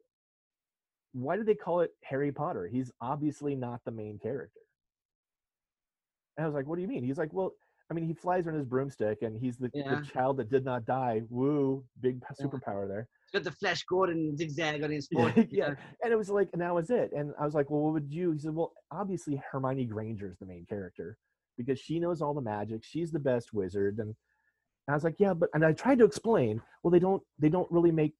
why 1.13 1.35
did 1.37 1.45
they 1.45 1.55
call 1.55 1.81
it 1.81 1.91
Harry 2.03 2.31
Potter? 2.31 2.67
He's 2.67 2.91
obviously 3.01 3.55
not 3.55 3.81
the 3.85 3.91
main 3.91 4.19
character. 4.19 4.59
And 6.37 6.45
I 6.45 6.47
was 6.47 6.55
like, 6.55 6.67
what 6.67 6.75
do 6.77 6.81
you 6.81 6.87
mean? 6.87 7.03
He's 7.03 7.17
like, 7.17 7.33
well, 7.33 7.53
I 7.89 7.95
mean, 7.95 8.05
he 8.05 8.13
flies 8.13 8.47
on 8.47 8.53
his 8.53 8.65
broomstick 8.65 9.23
and 9.23 9.35
he's 9.37 9.57
the, 9.57 9.71
Yeah. 9.73 9.95
the 9.99 10.05
child 10.05 10.37
that 10.37 10.49
did 10.49 10.63
not 10.63 10.85
die. 10.85 11.23
Woo, 11.29 11.83
big 12.01 12.21
Yeah. 12.39 12.45
superpower 12.45 12.87
there. 12.87 13.07
He's 13.31 13.39
got 13.41 13.43
the 13.51 13.55
Flash 13.57 13.83
Gordon 13.85 14.35
zigzag 14.37 14.83
on 14.83 14.91
his 14.91 15.07
Yeah, 15.11 15.31
foot. 15.31 15.47
yeah. 15.51 15.73
And 16.03 16.13
it 16.13 16.15
was 16.15 16.29
like, 16.29 16.49
and 16.53 16.61
that 16.61 16.73
was 16.73 16.89
it. 16.91 17.11
And 17.15 17.33
I 17.39 17.45
was 17.45 17.55
like, 17.55 17.69
well, 17.69 17.81
what 17.81 17.93
would 17.93 18.11
you? 18.11 18.31
He 18.31 18.39
said, 18.39 18.53
well, 18.53 18.73
obviously 18.91 19.41
Hermione 19.51 19.85
Granger 19.85 20.29
is 20.31 20.37
the 20.37 20.45
main 20.45 20.65
character 20.67 21.17
because 21.57 21.79
she 21.79 21.99
knows 21.99 22.21
all 22.21 22.33
the 22.33 22.41
magic. 22.41 22.83
She's 22.83 23.11
the 23.11 23.19
best 23.19 23.53
wizard. 23.53 23.97
And 23.99 24.15
I 24.87 24.93
was 24.93 25.03
like, 25.03 25.15
yeah, 25.19 25.33
but 25.33 25.49
and 25.53 25.65
I 25.65 25.73
tried 25.73 25.99
to 25.99 26.05
explain, 26.05 26.61
well, 26.83 26.91
they 26.91 26.99
don't 26.99 27.21
they 27.39 27.49
don't 27.49 27.71
really 27.71 27.91
make 27.91 28.13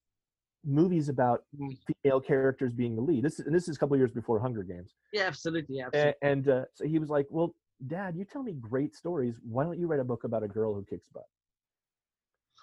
movies 0.65 1.09
about 1.09 1.43
Mm. 1.57 1.77
female 2.03 2.19
characters 2.21 2.73
being 2.73 2.95
the 2.95 3.01
lead. 3.01 3.23
This 3.23 3.39
is 3.39 3.45
and 3.45 3.55
this 3.55 3.67
is 3.67 3.77
a 3.77 3.79
couple 3.79 3.95
years 3.97 4.11
before 4.11 4.39
Hunger 4.39 4.63
Games. 4.63 4.93
Yeah, 5.13 5.23
absolutely. 5.27 5.79
absolutely. 5.81 6.13
And, 6.21 6.47
and 6.47 6.49
uh, 6.49 6.65
so 6.73 6.85
he 6.85 6.99
was 6.99 7.09
like, 7.09 7.27
well, 7.29 7.55
Dad, 7.87 8.15
you 8.15 8.25
tell 8.25 8.43
me 8.43 8.53
great 8.53 8.95
stories. 8.95 9.35
Why 9.43 9.63
don't 9.63 9.79
you 9.79 9.87
write 9.87 9.99
a 9.99 10.03
book 10.03 10.23
about 10.23 10.43
a 10.43 10.47
girl 10.47 10.73
who 10.73 10.83
kicks 10.83 11.07
butt? 11.13 11.23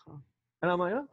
Huh. 0.06 0.16
And 0.62 0.70
I'm 0.70 0.78
like, 0.78 0.92
oh, 0.92 1.08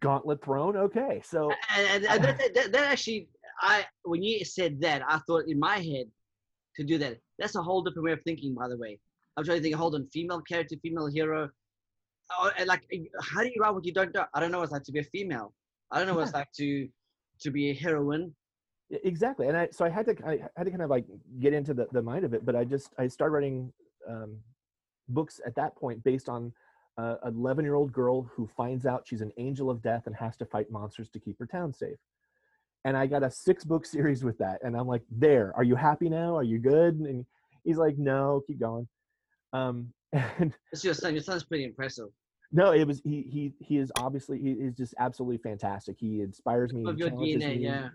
gauntlet 0.00 0.44
thrown. 0.44 0.76
Okay, 0.76 1.22
so 1.24 1.50
and, 1.76 2.04
and, 2.04 2.24
that, 2.24 2.38
that, 2.54 2.72
that, 2.72 2.84
actually, 2.92 3.28
I 3.60 3.84
when 4.02 4.22
you 4.22 4.44
said 4.44 4.80
that, 4.80 5.02
I 5.08 5.18
thought 5.26 5.44
in 5.46 5.58
my 5.58 5.76
head 5.76 6.06
to 6.76 6.84
do 6.84 6.98
that. 6.98 7.18
That's 7.38 7.54
a 7.56 7.62
whole 7.62 7.82
different 7.82 8.04
way 8.04 8.12
of 8.12 8.22
thinking, 8.22 8.54
by 8.54 8.68
the 8.68 8.76
way. 8.76 8.98
I'm 9.36 9.44
trying 9.44 9.58
to 9.58 9.62
think. 9.62 9.76
Hold 9.76 9.94
on, 9.94 10.08
female 10.12 10.40
character, 10.40 10.76
female 10.82 11.06
hero. 11.06 11.48
Oh, 12.32 12.50
like, 12.66 12.84
eh, 12.92 13.04
how 13.22 13.42
do 13.42 13.48
you 13.54 13.60
write 13.60 13.74
what 13.74 13.84
you 13.84 13.92
don't 13.92 14.14
know? 14.14 14.24
I 14.34 14.40
don't 14.40 14.50
know 14.50 14.58
what 14.58 14.64
it's 14.64 14.72
like 14.72 14.84
to 14.84 14.92
be 14.92 15.00
a 15.00 15.04
female. 15.04 15.52
I 15.90 15.98
don't 15.98 16.08
know 16.08 16.14
what 16.14 16.24
it's 16.24 16.34
like 16.34 16.50
to 16.56 16.88
to 17.40 17.50
be 17.50 17.70
a 17.70 17.74
heroine. 17.74 18.34
Exactly, 18.90 19.48
and 19.48 19.56
I 19.56 19.68
so 19.70 19.84
I 19.84 19.88
had 19.88 20.06
to 20.06 20.16
I 20.26 20.40
had 20.56 20.64
to 20.64 20.70
kind 20.70 20.82
of 20.82 20.90
like 20.90 21.06
get 21.40 21.52
into 21.52 21.72
the, 21.72 21.86
the 21.92 22.02
mind 22.02 22.24
of 22.24 22.34
it, 22.34 22.44
but 22.44 22.54
I 22.54 22.64
just 22.64 22.92
I 22.98 23.08
started 23.08 23.32
writing 23.32 23.72
um, 24.08 24.36
books 25.08 25.40
at 25.46 25.54
that 25.56 25.74
point 25.76 26.04
based 26.04 26.28
on 26.28 26.52
uh, 26.98 27.16
an 27.22 27.34
11 27.34 27.64
year 27.64 27.74
old 27.74 27.92
girl 27.92 28.22
who 28.22 28.46
finds 28.46 28.86
out 28.86 29.06
she's 29.06 29.20
an 29.20 29.32
angel 29.36 29.70
of 29.70 29.82
death 29.82 30.06
and 30.06 30.14
has 30.14 30.36
to 30.36 30.46
fight 30.46 30.70
monsters 30.70 31.08
to 31.10 31.18
keep 31.18 31.38
her 31.38 31.46
town 31.46 31.72
safe. 31.72 31.96
And 32.84 32.96
I 32.96 33.06
got 33.06 33.22
a 33.22 33.30
six 33.30 33.64
book 33.64 33.86
series 33.94 34.22
with 34.22 34.38
that, 34.38 34.60
and 34.62 34.76
I'm 34.76 34.86
like, 34.86 35.02
there, 35.10 35.52
are 35.56 35.64
you 35.64 35.76
happy 35.76 36.08
now? 36.08 36.36
Are 36.36 36.44
you 36.44 36.58
good? 36.58 36.96
And 36.96 37.24
he's 37.64 37.78
like, 37.78 37.96
no, 37.98 38.42
keep 38.46 38.60
going. 38.60 38.86
Um, 39.52 39.92
and 40.12 40.52
it's 40.72 40.84
your 40.84 40.94
son. 40.94 41.14
Your 41.14 41.22
son's 41.22 41.44
pretty 41.44 41.64
impressive. 41.64 42.08
No, 42.52 42.72
it 42.72 42.86
was 42.86 43.00
he. 43.02 43.22
He 43.22 43.52
he 43.58 43.78
is 43.78 43.90
obviously 43.98 44.38
he 44.38 44.50
is 44.52 44.74
just 44.74 44.94
absolutely 44.98 45.38
fantastic. 45.38 45.96
He 45.98 46.20
inspires 46.20 46.72
me. 46.72 46.84
Of 46.86 46.98
your 46.98 47.10
DNA, 47.10 47.56
me. 47.56 47.64
yeah. 47.64 47.88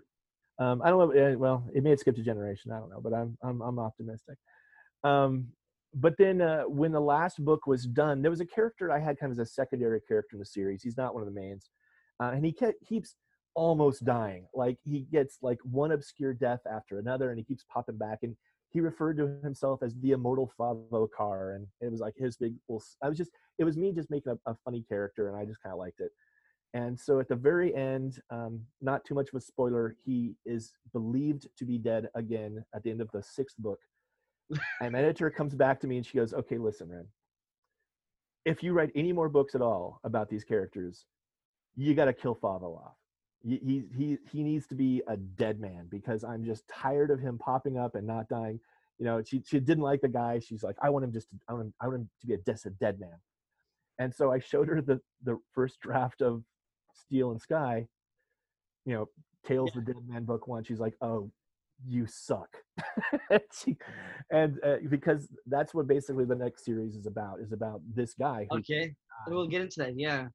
Um, 0.60 0.82
I 0.84 0.90
don't 0.90 0.98
know. 0.98 1.10
Eh, 1.18 1.34
well, 1.34 1.64
it 1.74 1.82
may 1.82 1.90
have 1.90 1.98
skipped 1.98 2.18
a 2.18 2.22
generation. 2.22 2.70
I 2.70 2.78
don't 2.78 2.90
know, 2.90 3.00
but 3.00 3.14
I'm 3.14 3.36
I'm 3.42 3.62
I'm 3.62 3.78
optimistic. 3.78 4.36
Um, 5.02 5.48
but 5.94 6.14
then 6.18 6.40
uh, 6.40 6.62
when 6.64 6.92
the 6.92 7.00
last 7.00 7.42
book 7.44 7.66
was 7.66 7.84
done, 7.84 8.22
there 8.22 8.30
was 8.30 8.40
a 8.40 8.46
character 8.46 8.92
I 8.92 9.00
had 9.00 9.18
kind 9.18 9.32
of 9.32 9.38
as 9.38 9.48
a 9.48 9.50
secondary 9.50 10.00
character 10.06 10.36
in 10.36 10.38
the 10.38 10.44
series. 10.44 10.82
He's 10.82 10.96
not 10.96 11.14
one 11.14 11.22
of 11.22 11.32
the 11.32 11.40
mains, 11.40 11.70
uh, 12.22 12.30
and 12.34 12.44
he 12.44 12.52
kept, 12.52 12.84
keeps 12.86 13.16
almost 13.54 14.04
dying. 14.04 14.46
Like 14.54 14.76
he 14.84 15.00
gets 15.10 15.38
like 15.42 15.58
one 15.64 15.92
obscure 15.92 16.34
death 16.34 16.60
after 16.70 16.98
another, 16.98 17.30
and 17.30 17.38
he 17.38 17.44
keeps 17.44 17.64
popping 17.72 17.96
back. 17.96 18.18
And 18.22 18.36
he 18.68 18.80
referred 18.80 19.16
to 19.16 19.38
himself 19.42 19.82
as 19.82 19.94
the 19.96 20.12
immortal 20.12 20.52
Favo 20.58 21.08
Car, 21.16 21.54
and 21.54 21.66
it 21.80 21.90
was 21.90 22.00
like 22.00 22.14
his 22.16 22.36
big. 22.36 22.54
I 23.02 23.08
was 23.08 23.16
just 23.16 23.30
it 23.58 23.64
was 23.64 23.78
me 23.78 23.92
just 23.92 24.10
making 24.10 24.32
a, 24.46 24.50
a 24.50 24.56
funny 24.64 24.84
character, 24.88 25.28
and 25.28 25.36
I 25.36 25.46
just 25.46 25.62
kind 25.62 25.72
of 25.72 25.78
liked 25.78 26.00
it. 26.00 26.10
And 26.72 26.98
so 26.98 27.18
at 27.18 27.28
the 27.28 27.34
very 27.34 27.74
end, 27.74 28.20
um, 28.30 28.60
not 28.80 29.04
too 29.04 29.14
much 29.14 29.30
of 29.32 29.34
a 29.34 29.40
spoiler, 29.40 29.96
he 30.04 30.36
is 30.46 30.72
believed 30.92 31.48
to 31.58 31.64
be 31.64 31.78
dead 31.78 32.08
again 32.14 32.64
at 32.74 32.82
the 32.84 32.90
end 32.90 33.00
of 33.00 33.10
the 33.12 33.22
sixth 33.22 33.56
book. 33.58 33.80
and 34.80 34.92
my 34.92 35.00
editor 35.00 35.30
comes 35.30 35.54
back 35.54 35.80
to 35.80 35.86
me 35.86 35.96
and 35.96 36.06
she 36.06 36.18
goes, 36.18 36.32
"Okay, 36.32 36.58
listen, 36.58 36.88
Ren. 36.88 37.06
If 38.44 38.62
you 38.62 38.72
write 38.72 38.90
any 38.94 39.12
more 39.12 39.28
books 39.28 39.54
at 39.54 39.62
all 39.62 40.00
about 40.04 40.28
these 40.28 40.44
characters, 40.44 41.06
you 41.76 41.94
got 41.94 42.06
to 42.06 42.12
kill 42.12 42.34
Favo 42.34 42.76
off 42.76 42.94
he 43.42 43.84
he 43.96 44.18
he 44.30 44.42
needs 44.42 44.66
to 44.66 44.74
be 44.74 45.02
a 45.08 45.16
dead 45.16 45.60
man 45.60 45.86
because 45.90 46.24
I'm 46.24 46.44
just 46.44 46.64
tired 46.68 47.10
of 47.10 47.20
him 47.20 47.38
popping 47.38 47.78
up 47.78 47.94
and 47.94 48.06
not 48.06 48.28
dying. 48.28 48.60
You 48.98 49.06
know, 49.06 49.22
she 49.22 49.42
she 49.46 49.60
didn't 49.60 49.82
like 49.82 50.02
the 50.02 50.08
guy. 50.08 50.40
She's 50.40 50.62
like, 50.62 50.76
I 50.82 50.90
want 50.90 51.04
him 51.04 51.12
just 51.12 51.30
to, 51.30 51.36
I 51.48 51.54
want 51.54 51.66
him, 51.66 51.74
I 51.80 51.86
want 51.86 52.00
him 52.00 52.10
to 52.20 52.26
be 52.26 52.34
a, 52.34 52.38
just 52.38 52.66
a 52.66 52.70
dead 52.70 53.00
man. 53.00 53.18
And 53.98 54.14
so 54.14 54.30
I 54.32 54.40
showed 54.40 54.68
her 54.68 54.82
the 54.82 55.00
the 55.24 55.38
first 55.54 55.80
draft 55.80 56.20
of 56.20 56.42
Steel 56.94 57.30
and 57.30 57.40
Sky. 57.40 57.86
You 58.86 58.94
know, 58.94 59.08
Tales 59.46 59.76
of 59.76 59.84
the 59.84 59.92
Dead 59.92 60.02
Man 60.08 60.24
book 60.24 60.48
one. 60.48 60.64
She's 60.64 60.80
like, 60.80 60.94
oh, 61.00 61.30
you 61.86 62.06
suck. 62.06 62.56
she, 63.52 63.76
and 64.30 64.58
uh, 64.64 64.76
because 64.88 65.28
that's 65.46 65.74
what 65.74 65.86
basically 65.86 66.24
the 66.24 66.34
next 66.34 66.64
series 66.64 66.94
is 66.94 67.06
about 67.06 67.40
is 67.40 67.52
about 67.52 67.80
this 67.94 68.14
guy. 68.14 68.46
okay, 68.50 68.94
we'll 69.28 69.46
get 69.46 69.62
into 69.62 69.80
that. 69.80 69.98
Yeah. 69.98 70.28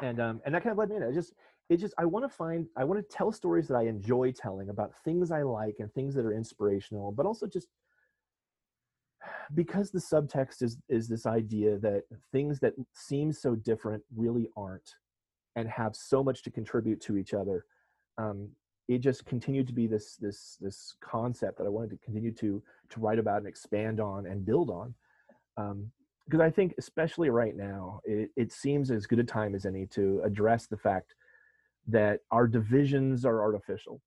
And 0.00 0.20
um 0.20 0.40
and 0.44 0.54
that 0.54 0.62
kind 0.62 0.72
of 0.72 0.78
led 0.78 0.90
me 0.90 0.96
in. 0.96 1.02
I 1.04 1.12
just 1.12 1.32
it 1.68 1.78
just 1.78 1.94
i 1.98 2.04
want 2.04 2.24
to 2.24 2.28
find 2.28 2.66
i 2.76 2.84
want 2.84 3.00
to 3.00 3.16
tell 3.16 3.32
stories 3.32 3.68
that 3.68 3.76
i 3.76 3.82
enjoy 3.82 4.30
telling 4.32 4.68
about 4.68 4.92
things 5.04 5.30
i 5.30 5.42
like 5.42 5.76
and 5.78 5.92
things 5.92 6.14
that 6.14 6.24
are 6.24 6.34
inspirational 6.34 7.12
but 7.12 7.26
also 7.26 7.46
just 7.46 7.68
because 9.54 9.90
the 9.90 9.98
subtext 9.98 10.62
is 10.62 10.76
is 10.88 11.08
this 11.08 11.26
idea 11.26 11.78
that 11.78 12.02
things 12.32 12.60
that 12.60 12.74
seem 12.92 13.32
so 13.32 13.54
different 13.54 14.02
really 14.14 14.48
aren't 14.56 14.94
and 15.56 15.68
have 15.68 15.94
so 15.94 16.22
much 16.22 16.42
to 16.42 16.50
contribute 16.50 17.00
to 17.00 17.16
each 17.16 17.34
other 17.34 17.64
um, 18.18 18.48
it 18.88 18.98
just 18.98 19.24
continued 19.24 19.66
to 19.66 19.72
be 19.72 19.86
this 19.86 20.16
this 20.16 20.56
this 20.60 20.94
concept 21.00 21.58
that 21.58 21.64
i 21.64 21.70
wanted 21.70 21.90
to 21.90 21.96
continue 22.04 22.32
to 22.32 22.62
to 22.90 23.00
write 23.00 23.18
about 23.18 23.38
and 23.38 23.46
expand 23.46 24.00
on 24.00 24.26
and 24.26 24.44
build 24.44 24.70
on 24.70 24.94
um, 25.56 25.90
because 26.26 26.40
i 26.40 26.50
think 26.50 26.74
especially 26.78 27.30
right 27.30 27.56
now 27.56 28.00
it, 28.04 28.30
it 28.36 28.52
seems 28.52 28.90
as 28.90 29.06
good 29.06 29.18
a 29.18 29.24
time 29.24 29.54
as 29.54 29.64
any 29.66 29.86
to 29.86 30.20
address 30.24 30.66
the 30.66 30.76
fact 30.76 31.14
that 31.86 32.20
our 32.30 32.46
divisions 32.46 33.24
are 33.24 33.42
artificial, 33.42 34.00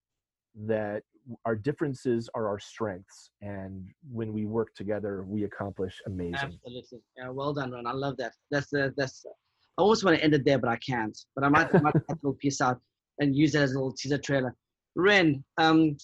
that 0.56 1.04
our 1.46 1.56
differences 1.56 2.30
are 2.34 2.48
our 2.48 2.60
strengths, 2.60 3.32
and 3.42 3.88
when 4.12 4.34
we 4.34 4.46
work 4.46 4.74
together, 4.76 5.24
we 5.28 5.44
accomplish 5.44 6.00
amazing. 6.06 6.36
Absolutely, 6.36 7.00
yeah, 7.18 7.30
well 7.30 7.54
done, 7.54 7.72
Ren. 7.72 7.86
I 7.86 7.92
love 7.92 8.18
that. 8.18 8.34
That's 8.50 8.70
the 8.70 8.94
that's. 8.98 9.26
I 9.78 9.82
always 9.82 10.04
want 10.04 10.18
to 10.18 10.24
end 10.24 10.34
it 10.34 10.44
there, 10.44 10.58
but 10.58 10.70
I 10.70 10.78
can't. 10.78 11.18
But 11.36 11.44
I 11.44 11.50
might, 11.50 11.72
might 11.82 11.94
cut 11.94 12.04
a 12.10 12.20
little 12.24 12.34
piece 12.34 12.62
out 12.62 12.80
and 13.20 13.36
use 13.36 13.54
it 13.56 13.62
as 13.62 13.74
a 13.74 13.76
little 13.76 13.94
teaser 13.94 14.18
trailer. 14.18 14.56
Ren, 14.96 15.44
um, 15.58 15.98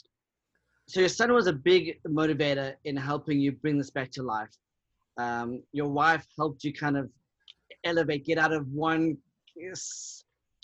so 0.88 1.00
your 1.00 1.10
son 1.10 1.34
was 1.34 1.48
a 1.48 1.54
big 1.54 2.00
motivator 2.08 2.76
in 2.86 2.96
helping 2.96 3.40
you 3.40 3.54
bring 3.54 3.78
this 3.78 3.90
back 3.90 4.12
to 4.12 4.24
life. 4.24 4.56
Um, 5.18 5.64
your 5.72 5.88
wife 5.90 6.26
helped 6.38 6.64
you 6.64 6.74
kind 6.74 6.98
of 6.98 7.10
elevate, 7.84 8.26
get 8.26 8.38
out 8.38 8.54
of 8.54 8.68
one 8.68 9.18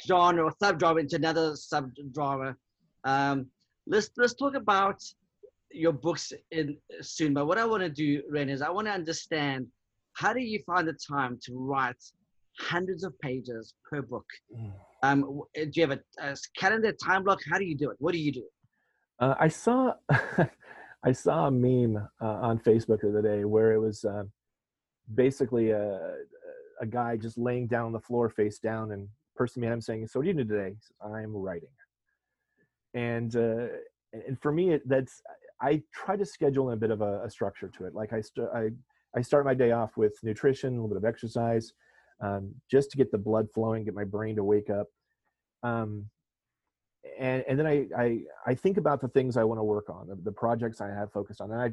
genre 0.06 0.44
or 0.44 0.54
subgenre 0.62 1.00
into 1.00 1.16
another 1.16 1.54
subgenre. 1.54 2.56
Um, 3.04 3.48
let's 3.88 4.10
let's 4.18 4.34
talk 4.34 4.56
about 4.56 5.02
your 5.72 5.94
books 5.94 6.34
in 6.52 6.78
soon. 7.02 7.34
But 7.34 7.48
what 7.48 7.58
I 7.58 7.66
want 7.66 7.84
to 7.84 7.90
do, 7.90 8.24
Ren, 8.30 8.50
is 8.50 8.62
I 8.62 8.70
want 8.70 8.88
to 8.88 8.94
understand 8.94 9.68
how 10.14 10.34
do 10.34 10.42
you 10.42 10.62
find 10.66 10.88
the 10.88 10.94
time 10.94 11.40
to 11.44 11.54
write 11.56 12.04
hundreds 12.60 13.04
of 13.04 13.18
pages 13.20 13.74
per 13.90 14.02
book? 14.02 14.26
Mm. 14.56 14.72
Um, 15.02 15.42
do 15.56 15.72
you 15.74 15.88
have 15.88 15.98
a, 15.98 16.32
a, 16.32 16.36
calendar 16.58 16.92
time 16.92 17.24
block? 17.24 17.40
How 17.50 17.58
do 17.58 17.66
you 17.66 17.76
do 17.76 17.90
it? 17.90 17.98
What 18.00 18.12
do 18.12 18.20
you 18.20 18.32
do? 18.32 18.46
Uh, 19.20 19.36
I 19.40 19.48
saw 19.48 19.94
I 21.04 21.12
saw 21.14 21.48
a 21.48 21.52
meme 21.52 21.98
uh, 22.22 22.26
on 22.26 22.60
Facebook 22.60 23.02
the 23.02 23.10
other 23.10 23.22
day 23.22 23.46
where 23.46 23.74
it 23.74 23.80
was 23.80 24.04
uh, 24.04 24.24
basically 25.16 25.72
a, 25.72 26.16
a 26.82 26.86
guy 26.86 27.16
just 27.16 27.38
laying 27.38 27.68
down 27.68 27.86
on 27.86 27.92
the 27.94 28.00
floor 28.00 28.30
face 28.30 28.60
down 28.60 28.92
and 28.92 29.08
person 29.36 29.62
behind 29.62 29.76
him 29.76 29.82
saying, 29.82 30.08
"So 30.08 30.20
what 30.20 30.24
do 30.24 30.30
you 30.30 30.36
do 30.36 30.44
today?" 30.44 30.70
He 30.70 30.76
says, 30.76 30.92
"I'm 31.02 31.36
writing." 31.36 31.70
And 32.94 33.36
uh, 33.36 33.68
and 34.12 34.40
for 34.42 34.52
me, 34.52 34.72
it, 34.72 34.88
that's 34.88 35.22
I 35.62 35.82
try 35.94 36.16
to 36.16 36.26
schedule 36.26 36.70
in 36.70 36.74
a 36.74 36.78
bit 36.78 36.92
of 36.92 37.02
a, 37.02 37.24
a 37.24 37.30
structure 37.30 37.70
to 37.78 37.86
it. 37.86 37.94
Like 37.94 38.14
I, 38.14 38.22
st- 38.22 38.50
I 38.54 38.70
I 39.16 39.22
start 39.22 39.46
my 39.46 39.54
day 39.54 39.72
off 39.72 39.98
with 39.98 40.18
nutrition, 40.24 40.70
a 40.70 40.76
little 40.76 40.90
bit 40.90 40.98
of 40.98 41.06
exercise, 41.06 41.74
um, 42.22 42.54
just 42.70 42.92
to 42.92 42.98
get 42.98 43.12
the 43.12 43.18
blood 43.18 43.48
flowing, 43.54 43.84
get 43.86 43.94
my 43.94 44.04
brain 44.04 44.36
to 44.36 44.44
wake 44.44 44.70
up. 44.70 44.88
Um, 45.64 46.06
and 47.18 47.44
and 47.48 47.58
then 47.58 47.66
I, 47.66 47.88
I 47.98 48.20
I 48.48 48.56
think 48.56 48.78
about 48.78 49.02
the 49.02 49.08
things 49.08 49.38
I 49.38 49.44
want 49.44 49.60
to 49.60 49.64
work 49.64 49.90
on, 49.90 50.08
the, 50.08 50.16
the 50.16 50.32
projects 50.32 50.82
I 50.82 50.90
have 50.90 51.12
focused 51.12 51.42
on. 51.42 51.52
And 51.52 51.62
I 51.62 51.72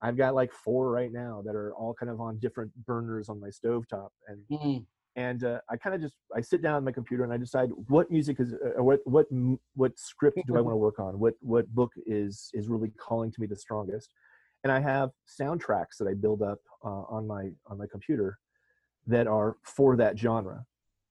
I've 0.00 0.16
got 0.16 0.34
like 0.34 0.52
four 0.52 0.90
right 0.90 1.12
now 1.12 1.42
that 1.44 1.54
are 1.54 1.74
all 1.74 1.94
kind 1.94 2.10
of 2.10 2.20
on 2.20 2.38
different 2.38 2.72
burners 2.86 3.28
on 3.28 3.40
my 3.40 3.48
stovetop. 3.48 4.08
And 4.26 4.42
mm 4.50 4.84
and 5.18 5.42
uh, 5.42 5.58
I 5.68 5.76
kind 5.76 5.96
of 5.96 6.00
just 6.00 6.14
I 6.34 6.40
sit 6.40 6.62
down 6.62 6.76
on 6.76 6.84
my 6.84 6.92
computer 6.92 7.24
and 7.24 7.32
I 7.32 7.38
decide 7.38 7.70
what 7.88 8.08
music 8.08 8.38
is 8.38 8.54
uh, 8.54 8.82
what 8.82 9.00
what 9.04 9.26
what 9.74 9.98
script 9.98 10.38
do 10.46 10.56
I 10.56 10.60
want 10.60 10.74
to 10.74 10.76
work 10.76 11.00
on 11.00 11.18
what 11.18 11.34
what 11.40 11.66
book 11.74 11.92
is 12.06 12.50
is 12.54 12.68
really 12.68 12.92
calling 13.00 13.32
to 13.32 13.40
me 13.40 13.48
the 13.48 13.56
strongest 13.56 14.14
and 14.62 14.72
I 14.72 14.78
have 14.78 15.10
soundtracks 15.40 15.96
that 15.98 16.06
I 16.08 16.14
build 16.14 16.40
up 16.40 16.60
uh, 16.84 17.02
on 17.10 17.26
my 17.26 17.50
on 17.66 17.78
my 17.78 17.86
computer 17.90 18.38
that 19.08 19.26
are 19.26 19.56
for 19.62 19.96
that 19.96 20.18
genre 20.18 20.64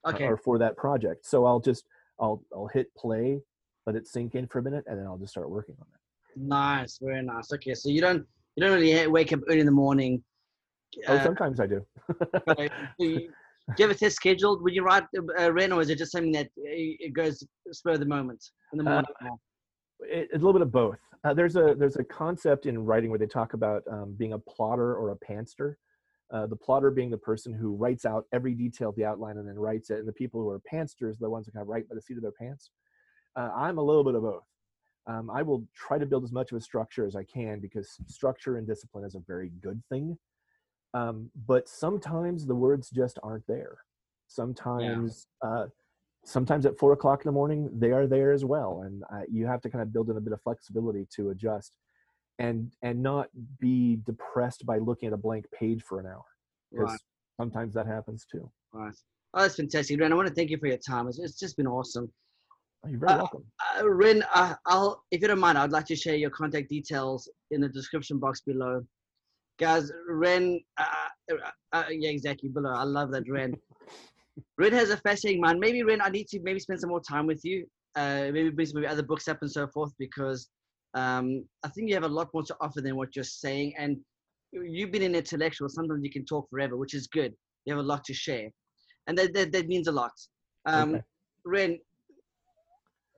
uh, 0.06 0.10
okay. 0.10 0.26
or 0.26 0.38
for 0.38 0.58
that 0.58 0.78
project 0.78 1.26
so 1.26 1.46
I'll 1.46 1.60
just 1.60 1.86
I'll 2.20 2.44
I'll 2.54 2.68
hit 2.68 2.94
play 2.96 3.40
let 3.86 3.96
it 3.96 4.08
sink 4.08 4.36
in 4.36 4.48
for 4.48 4.60
a 4.60 4.64
minute 4.64 4.86
and 4.88 4.98
then 4.98 5.06
I'll 5.06 5.18
just 5.18 5.32
start 5.32 5.50
working 5.50 5.76
on 5.80 5.88
it 5.94 6.40
nice 6.40 7.00
very 7.02 7.22
nice 7.22 7.52
okay 7.54 7.74
so 7.74 7.90
you 7.90 8.02
don't 8.02 8.26
you 8.56 8.64
don't 8.64 8.74
really 8.74 9.08
wake 9.08 9.34
up 9.34 9.42
early 9.50 9.60
in 9.60 9.66
the 9.66 9.72
morning 9.72 10.24
oh 11.08 11.16
uh, 11.16 11.24
sometimes 11.24 11.60
I 11.60 11.68
do 11.68 11.86
do 13.76 13.84
you 13.84 13.88
have 13.88 13.96
a 13.96 14.00
test 14.00 14.16
scheduled 14.16 14.64
when 14.64 14.74
you 14.74 14.84
write 14.84 15.04
uh, 15.40 15.52
Ren, 15.52 15.72
or 15.74 15.82
is 15.82 15.90
it 15.90 15.98
just 15.98 16.14
something 16.14 16.32
that 16.32 16.46
uh, 16.46 16.62
it 16.64 17.14
goes 17.14 17.44
spur 17.72 17.92
of 17.92 18.00
the 18.00 18.06
moment 18.06 18.44
in 18.72 18.78
the 18.78 18.86
uh, 18.86 18.94
morning? 18.94 19.12
Uh, 19.22 19.36
it, 20.02 20.30
a 20.32 20.36
little 20.36 20.54
bit 20.54 20.62
of 20.62 20.72
both. 20.72 20.98
Uh, 21.24 21.34
there's 21.34 21.58
a 21.58 21.76
there's 21.78 21.98
a 21.98 22.04
concept 22.04 22.66
in 22.66 22.80
writing 22.86 23.10
where 23.10 23.20
they 23.20 23.26
talk 23.26 23.54
about 23.54 23.84
um, 23.92 24.16
being 24.18 24.34
a 24.34 24.40
plotter 24.40 24.96
or 24.96 25.10
a 25.10 25.16
pantster. 25.18 25.78
Uh, 26.32 26.46
the 26.46 26.56
plotter 26.56 26.92
being 26.92 27.10
the 27.10 27.18
person 27.18 27.54
who 27.54 27.76
writes 27.76 28.06
out 28.06 28.26
every 28.34 28.54
detail 28.54 28.90
of 28.90 28.96
the 28.96 29.06
outline 29.06 29.38
and 29.38 29.48
then 29.48 29.58
writes 29.58 29.90
it, 29.90 30.00
and 30.00 30.08
the 30.08 30.14
people 30.14 30.42
who 30.42 30.50
are 30.50 30.60
pantsters 30.60 31.16
are 31.16 31.26
the 31.26 31.30
ones 31.30 31.46
who 31.46 31.52
kind 31.54 31.62
of 31.62 31.70
write 31.70 31.88
by 31.88 31.96
the 31.96 32.02
seat 32.02 32.18
of 32.18 32.24
their 32.24 32.34
pants. 32.34 32.72
I'm 33.36 33.78
a 33.78 33.84
little 33.84 34.04
bit 34.04 34.16
of 34.16 34.24
both. 34.24 34.44
Um, 35.08 35.30
I 35.30 35.42
will 35.42 35.66
try 35.74 35.98
to 35.98 36.06
build 36.06 36.26
as 36.26 36.34
much 36.34 36.52
of 36.52 36.58
a 36.58 36.62
structure 36.62 37.06
as 37.06 37.16
I 37.16 37.24
can 37.24 37.60
because 37.60 37.98
structure 38.08 38.58
and 38.58 38.68
discipline 38.68 39.06
is 39.06 39.16
a 39.16 39.22
very 39.26 39.52
good 39.62 39.82
thing 39.90 40.18
um, 40.94 41.30
but 41.46 41.68
sometimes 41.68 42.46
the 42.46 42.56
words 42.56 42.90
just 42.90 43.20
aren't 43.24 43.46
there 43.48 43.78
sometimes 44.28 45.28
yeah. 45.44 45.50
uh, 45.50 45.68
sometimes 46.26 46.66
at 46.66 46.78
four 46.78 46.92
o'clock 46.92 47.22
in 47.24 47.30
the 47.30 47.34
morning 47.34 47.70
they 47.74 47.92
are 47.92 48.08
there 48.08 48.34
as 48.34 48.44
well 48.44 48.82
and 48.86 49.04
uh, 49.14 49.22
you 49.32 49.46
have 49.46 49.62
to 49.62 49.70
kind 49.70 49.82
of 49.82 49.94
build 49.94 50.10
in 50.10 50.18
a 50.18 50.22
bit 50.22 50.34
of 50.34 50.42
flexibility 50.42 51.08
to 51.16 51.30
adjust 51.30 51.78
and 52.40 52.72
and 52.82 53.02
not 53.02 53.30
be 53.60 53.98
depressed 54.06 54.66
by 54.66 54.78
looking 54.78 55.08
at 55.08 55.14
a 55.14 55.18
blank 55.18 55.46
page 55.58 55.82
for 55.84 56.00
an 56.00 56.06
hour 56.06 56.24
because 56.72 56.90
Right. 56.92 57.00
sometimes 57.40 57.74
that 57.74 57.88
happens 57.88 58.26
too 58.32 58.50
Right. 58.74 58.96
Oh, 59.34 59.42
that's 59.42 59.56
fantastic, 59.56 60.00
Ren. 60.00 60.12
I 60.12 60.16
want 60.16 60.28
to 60.28 60.34
thank 60.34 60.50
you 60.50 60.58
for 60.58 60.68
your 60.68 60.78
time. 60.78 61.08
It's, 61.08 61.20
it's 61.20 61.38
just 61.40 61.58
been 61.58 61.68
awesome. 61.68 62.12
oh, 62.86 62.90
you're 62.90 63.00
very 63.00 63.14
Uh, 63.14 63.18
welcome 63.18 63.46
Uh, 63.80 63.90
Ren, 63.90 64.24
uh, 64.34 64.56
I'll, 64.66 65.04
if 65.12 65.22
you 65.22 65.28
don't 65.28 65.40
mind, 65.40 65.58
I'd 65.58 65.72
like 65.72 65.86
to 65.88 65.96
share 65.96 66.16
your 66.16 66.30
contact 66.30 66.70
details 66.70 67.30
in 67.52 67.62
the 67.62 67.70
description 67.70 68.20
box 68.20 68.42
below. 68.42 68.86
Guys, 69.60 69.92
Ren, 70.10 70.60
uh, 70.78 70.86
uh, 71.32 71.36
uh, 71.74 71.84
yeah, 71.90 72.10
exactly, 72.10 72.50
below. 72.50 72.72
I 72.72 72.84
love 72.84 73.12
that, 73.12 73.24
Ren. 73.30 73.54
Ren 74.58 74.72
has 74.74 74.92
a 74.92 74.98
fascinating 74.98 75.42
mind. 75.42 75.60
Maybe, 75.60 75.84
Ren, 75.84 76.02
I 76.02 76.10
need 76.10 76.28
to 76.30 76.40
maybe 76.42 76.60
spend 76.60 76.80
some 76.80 76.90
more 76.90 77.02
time 77.02 77.26
with 77.26 77.44
you. 77.44 77.66
Uh, 77.96 78.30
maybe 78.32 78.50
bring 78.52 78.68
some 78.68 78.86
other 78.86 79.04
books 79.04 79.28
up 79.28 79.40
and 79.42 79.52
so 79.52 79.68
forth 79.68 79.92
because 79.98 80.50
um, 80.98 81.46
I 81.64 81.70
think 81.70 81.90
you 81.90 81.94
have 81.94 82.04
a 82.12 82.18
lot 82.20 82.30
more 82.34 82.44
to 82.44 82.56
offer 82.60 82.82
than 82.82 82.96
what 82.96 83.16
you're 83.16 83.24
saying. 83.44 83.74
And 83.78 83.98
you've 84.52 84.92
been 84.92 85.04
an 85.04 85.16
intellectual. 85.16 85.70
Sometimes 85.70 86.02
you 86.04 86.12
can 86.12 86.26
talk 86.26 86.50
forever, 86.50 86.76
which 86.76 86.96
is 86.96 87.06
good. 87.08 87.34
You 87.66 87.76
have 87.76 87.84
a 87.86 87.88
lot 87.88 88.04
to 88.06 88.14
share. 88.14 88.50
And 89.06 89.18
that, 89.18 89.34
that, 89.36 89.52
that 89.52 89.68
means 89.68 89.88
a 89.88 89.92
lot. 89.92 90.16
Um, 90.66 90.96
Okay. 90.96 91.04
Ren, 91.46 91.80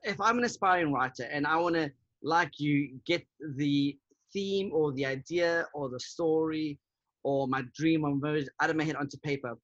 if 0.04 0.20
I'm 0.22 0.38
an 0.38 0.44
aspiring 0.44 0.92
writer 0.94 1.24
and 1.32 1.48
I 1.48 1.56
want 1.56 1.76
to, 1.76 1.90
like 2.22 2.52
you, 2.60 3.00
get 3.08 3.24
the 3.58 3.98
theme 4.34 4.72
or 4.74 4.92
the 4.94 5.06
idea 5.06 5.66
or 5.74 5.90
the 5.90 6.00
story 6.00 6.78
or 7.24 7.48
my 7.48 7.64
dream 7.76 8.04
or 8.04 8.14
vision 8.22 8.50
out 8.62 8.70
of 8.70 8.76
my 8.76 8.84
head 8.84 8.98
onto 8.98 9.18
paper, 9.20 9.58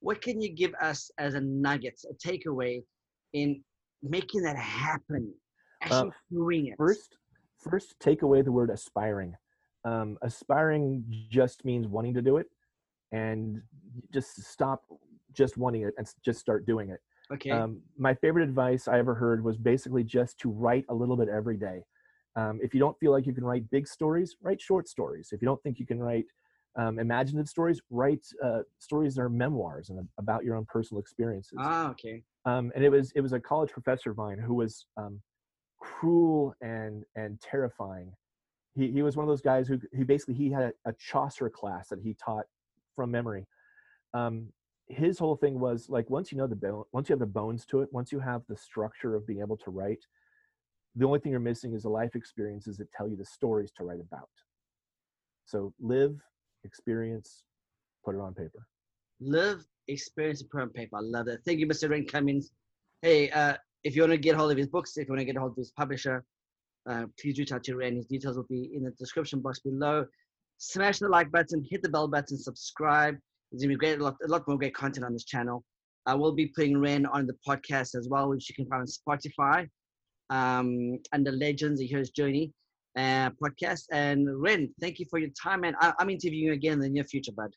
what 0.00 0.20
can 0.20 0.40
you 0.40 0.50
give 0.50 0.72
us 0.80 1.10
as 1.18 1.34
a 1.34 1.40
nugget, 1.40 2.00
a 2.10 2.28
takeaway 2.28 2.82
in 3.34 3.62
making 4.02 4.42
that 4.42 4.56
happen, 4.56 5.32
actually 5.82 6.10
doing 6.32 6.66
it? 6.68 6.74
first 6.76 7.16
first 7.58 7.98
take 8.00 8.22
away 8.22 8.42
the 8.42 8.52
word 8.52 8.70
aspiring. 8.70 9.36
Um, 9.84 10.18
aspiring 10.22 11.04
just 11.30 11.64
means 11.64 11.86
wanting 11.86 12.14
to 12.14 12.22
do 12.22 12.36
it 12.36 12.46
and 13.12 13.62
just 14.12 14.42
stop 14.42 14.82
just 15.32 15.56
wanting 15.56 15.82
it 15.82 15.94
and 15.98 16.06
just 16.24 16.40
start 16.40 16.66
doing 16.66 16.90
it. 16.90 17.00
Okay, 17.32 17.50
um, 17.50 17.82
my 17.98 18.14
favorite 18.14 18.42
advice 18.42 18.88
i 18.88 18.98
ever 18.98 19.14
heard 19.14 19.44
was 19.44 19.56
basically 19.56 20.02
just 20.02 20.38
to 20.38 20.50
write 20.50 20.84
a 20.88 20.94
little 20.94 21.16
bit 21.16 21.28
every 21.28 21.56
day. 21.56 21.84
Um, 22.36 22.58
if 22.62 22.74
you 22.74 22.80
don't 22.80 22.98
feel 22.98 23.12
like 23.12 23.26
you 23.26 23.32
can 23.32 23.44
write 23.44 23.68
big 23.70 23.86
stories 23.86 24.36
write 24.42 24.60
short 24.60 24.88
stories. 24.88 25.30
If 25.32 25.42
you 25.42 25.46
don't 25.46 25.62
think 25.62 25.78
you 25.78 25.86
can 25.86 26.00
write 26.00 26.26
um, 26.76 26.98
imaginative 26.98 27.48
stories 27.48 27.80
write 27.90 28.26
uh, 28.44 28.60
stories 28.78 29.14
that 29.14 29.22
are 29.22 29.30
memoirs 29.30 29.90
and 29.90 30.06
about 30.18 30.44
your 30.44 30.56
own 30.56 30.66
personal 30.66 31.00
experiences. 31.00 31.58
Ah, 31.60 31.90
okay, 31.90 32.22
um, 32.44 32.72
and 32.74 32.84
it 32.84 32.90
was 32.90 33.12
it 33.14 33.20
was 33.20 33.32
a 33.32 33.40
college 33.40 33.70
professor 33.70 34.10
of 34.10 34.16
mine 34.16 34.38
who 34.38 34.54
was 34.54 34.86
um, 34.96 35.20
cruel 35.78 36.54
and 36.60 37.04
and 37.16 37.40
terrifying. 37.40 38.12
He 38.74 38.90
he 38.90 39.02
was 39.02 39.16
one 39.16 39.24
of 39.24 39.28
those 39.28 39.42
guys 39.42 39.68
who 39.68 39.80
he 39.96 40.04
basically 40.04 40.34
he 40.34 40.50
had 40.50 40.72
a, 40.84 40.92
Chaucer 40.94 41.50
class 41.50 41.88
that 41.88 42.00
he 42.00 42.14
taught 42.14 42.46
from 42.96 43.10
memory. 43.10 43.46
Um, 44.14 44.48
his 44.86 45.18
whole 45.18 45.36
thing 45.36 45.60
was 45.60 45.88
like 45.88 46.08
once 46.08 46.32
you 46.32 46.38
know 46.38 46.46
the 46.46 46.56
bone, 46.56 46.84
once 46.92 47.08
you 47.08 47.12
have 47.12 47.20
the 47.20 47.26
bones 47.26 47.66
to 47.66 47.82
it, 47.82 47.88
once 47.92 48.12
you 48.12 48.20
have 48.20 48.42
the 48.48 48.56
structure 48.56 49.14
of 49.14 49.26
being 49.26 49.40
able 49.40 49.56
to 49.58 49.70
write, 49.70 50.04
the 50.96 51.06
only 51.06 51.20
thing 51.20 51.32
you're 51.32 51.40
missing 51.40 51.74
is 51.74 51.82
the 51.82 51.88
life 51.90 52.14
experiences 52.14 52.76
that 52.78 52.90
tell 52.92 53.08
you 53.08 53.16
the 53.16 53.24
stories 53.24 53.70
to 53.72 53.84
write 53.84 54.00
about. 54.00 54.30
So 55.44 55.72
live, 55.80 56.16
experience, 56.64 57.44
put 58.04 58.14
it 58.14 58.20
on 58.20 58.34
paper. 58.34 58.66
live, 59.20 59.64
experience, 59.88 60.42
put 60.42 60.58
it 60.58 60.62
on 60.62 60.70
paper. 60.70 60.96
I 60.96 61.00
love 61.02 61.26
that. 61.26 61.44
Thank 61.44 61.58
you, 61.58 61.66
Mr. 61.66 61.90
Ren 61.90 62.06
Cummings. 62.06 62.52
Hey, 63.02 63.30
uh, 63.30 63.56
if 63.84 63.94
you 63.94 64.02
want 64.02 64.12
to 64.12 64.18
get 64.18 64.36
hold 64.36 64.50
of 64.50 64.58
his 64.58 64.66
books, 64.66 64.96
if 64.96 65.08
you 65.08 65.12
want 65.12 65.20
to 65.20 65.24
get 65.24 65.36
hold 65.36 65.52
of 65.52 65.56
his 65.56 65.72
publisher, 65.72 66.24
uh, 66.88 67.04
please 67.20 67.38
reach 67.38 67.52
out 67.52 67.64
to 67.64 67.76
Ren. 67.76 67.96
His 67.96 68.06
details 68.06 68.36
will 68.36 68.46
be 68.48 68.70
in 68.74 68.84
the 68.84 68.90
description 68.92 69.40
box 69.40 69.60
below. 69.60 70.06
Smash 70.58 70.98
the 70.98 71.08
like 71.08 71.30
button, 71.30 71.64
hit 71.70 71.82
the 71.82 71.88
bell 71.88 72.08
button, 72.08 72.36
subscribe. 72.36 73.16
There's 73.50 73.62
gonna 73.62 73.74
be 73.74 73.78
great, 73.78 74.00
a 74.00 74.04
lot, 74.04 74.16
a 74.24 74.28
lot 74.28 74.46
more 74.48 74.58
great 74.58 74.74
content 74.74 75.06
on 75.06 75.12
this 75.12 75.24
channel. 75.24 75.64
I 76.06 76.14
will 76.14 76.32
be 76.32 76.46
putting 76.46 76.80
Ren 76.80 77.06
on 77.06 77.26
the 77.26 77.36
podcast 77.46 77.94
as 77.94 78.08
well, 78.10 78.30
which 78.30 78.48
you 78.48 78.54
can 78.54 78.66
find 78.66 78.82
on 78.82 78.86
Spotify 78.86 79.68
um, 80.30 80.98
under 81.12 81.32
Legends, 81.32 81.80
the 81.80 81.86
Hero's 81.86 82.10
Journey 82.10 82.52
uh, 82.96 83.30
podcast. 83.42 83.84
And 83.92 84.28
Ren, 84.40 84.68
thank 84.80 84.98
you 84.98 85.06
for 85.10 85.18
your 85.18 85.30
time, 85.40 85.60
man. 85.60 85.74
I, 85.80 85.92
I'm 85.98 86.10
interviewing 86.10 86.46
you 86.46 86.52
again 86.52 86.74
in 86.74 86.80
the 86.80 86.88
near 86.88 87.04
future, 87.04 87.32
bud. 87.32 87.50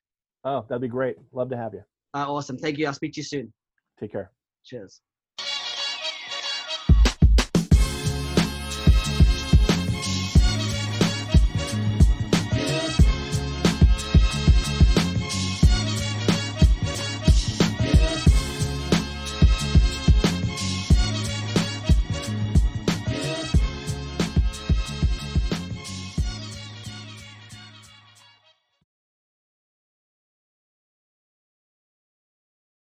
Oh, 0.44 0.66
that'd 0.68 0.82
be 0.82 0.88
great. 0.88 1.16
Love 1.34 1.50
to 1.50 1.58
have 1.58 1.74
you. 1.74 1.84
Uh, 2.14 2.32
awesome. 2.32 2.58
Thank 2.58 2.78
you. 2.78 2.88
I'll 2.88 2.94
speak 2.94 3.14
to 3.14 3.20
you 3.20 3.26
soon. 3.26 3.54
Take 4.00 4.12
care. 4.12 4.32
Cheers. 4.66 5.02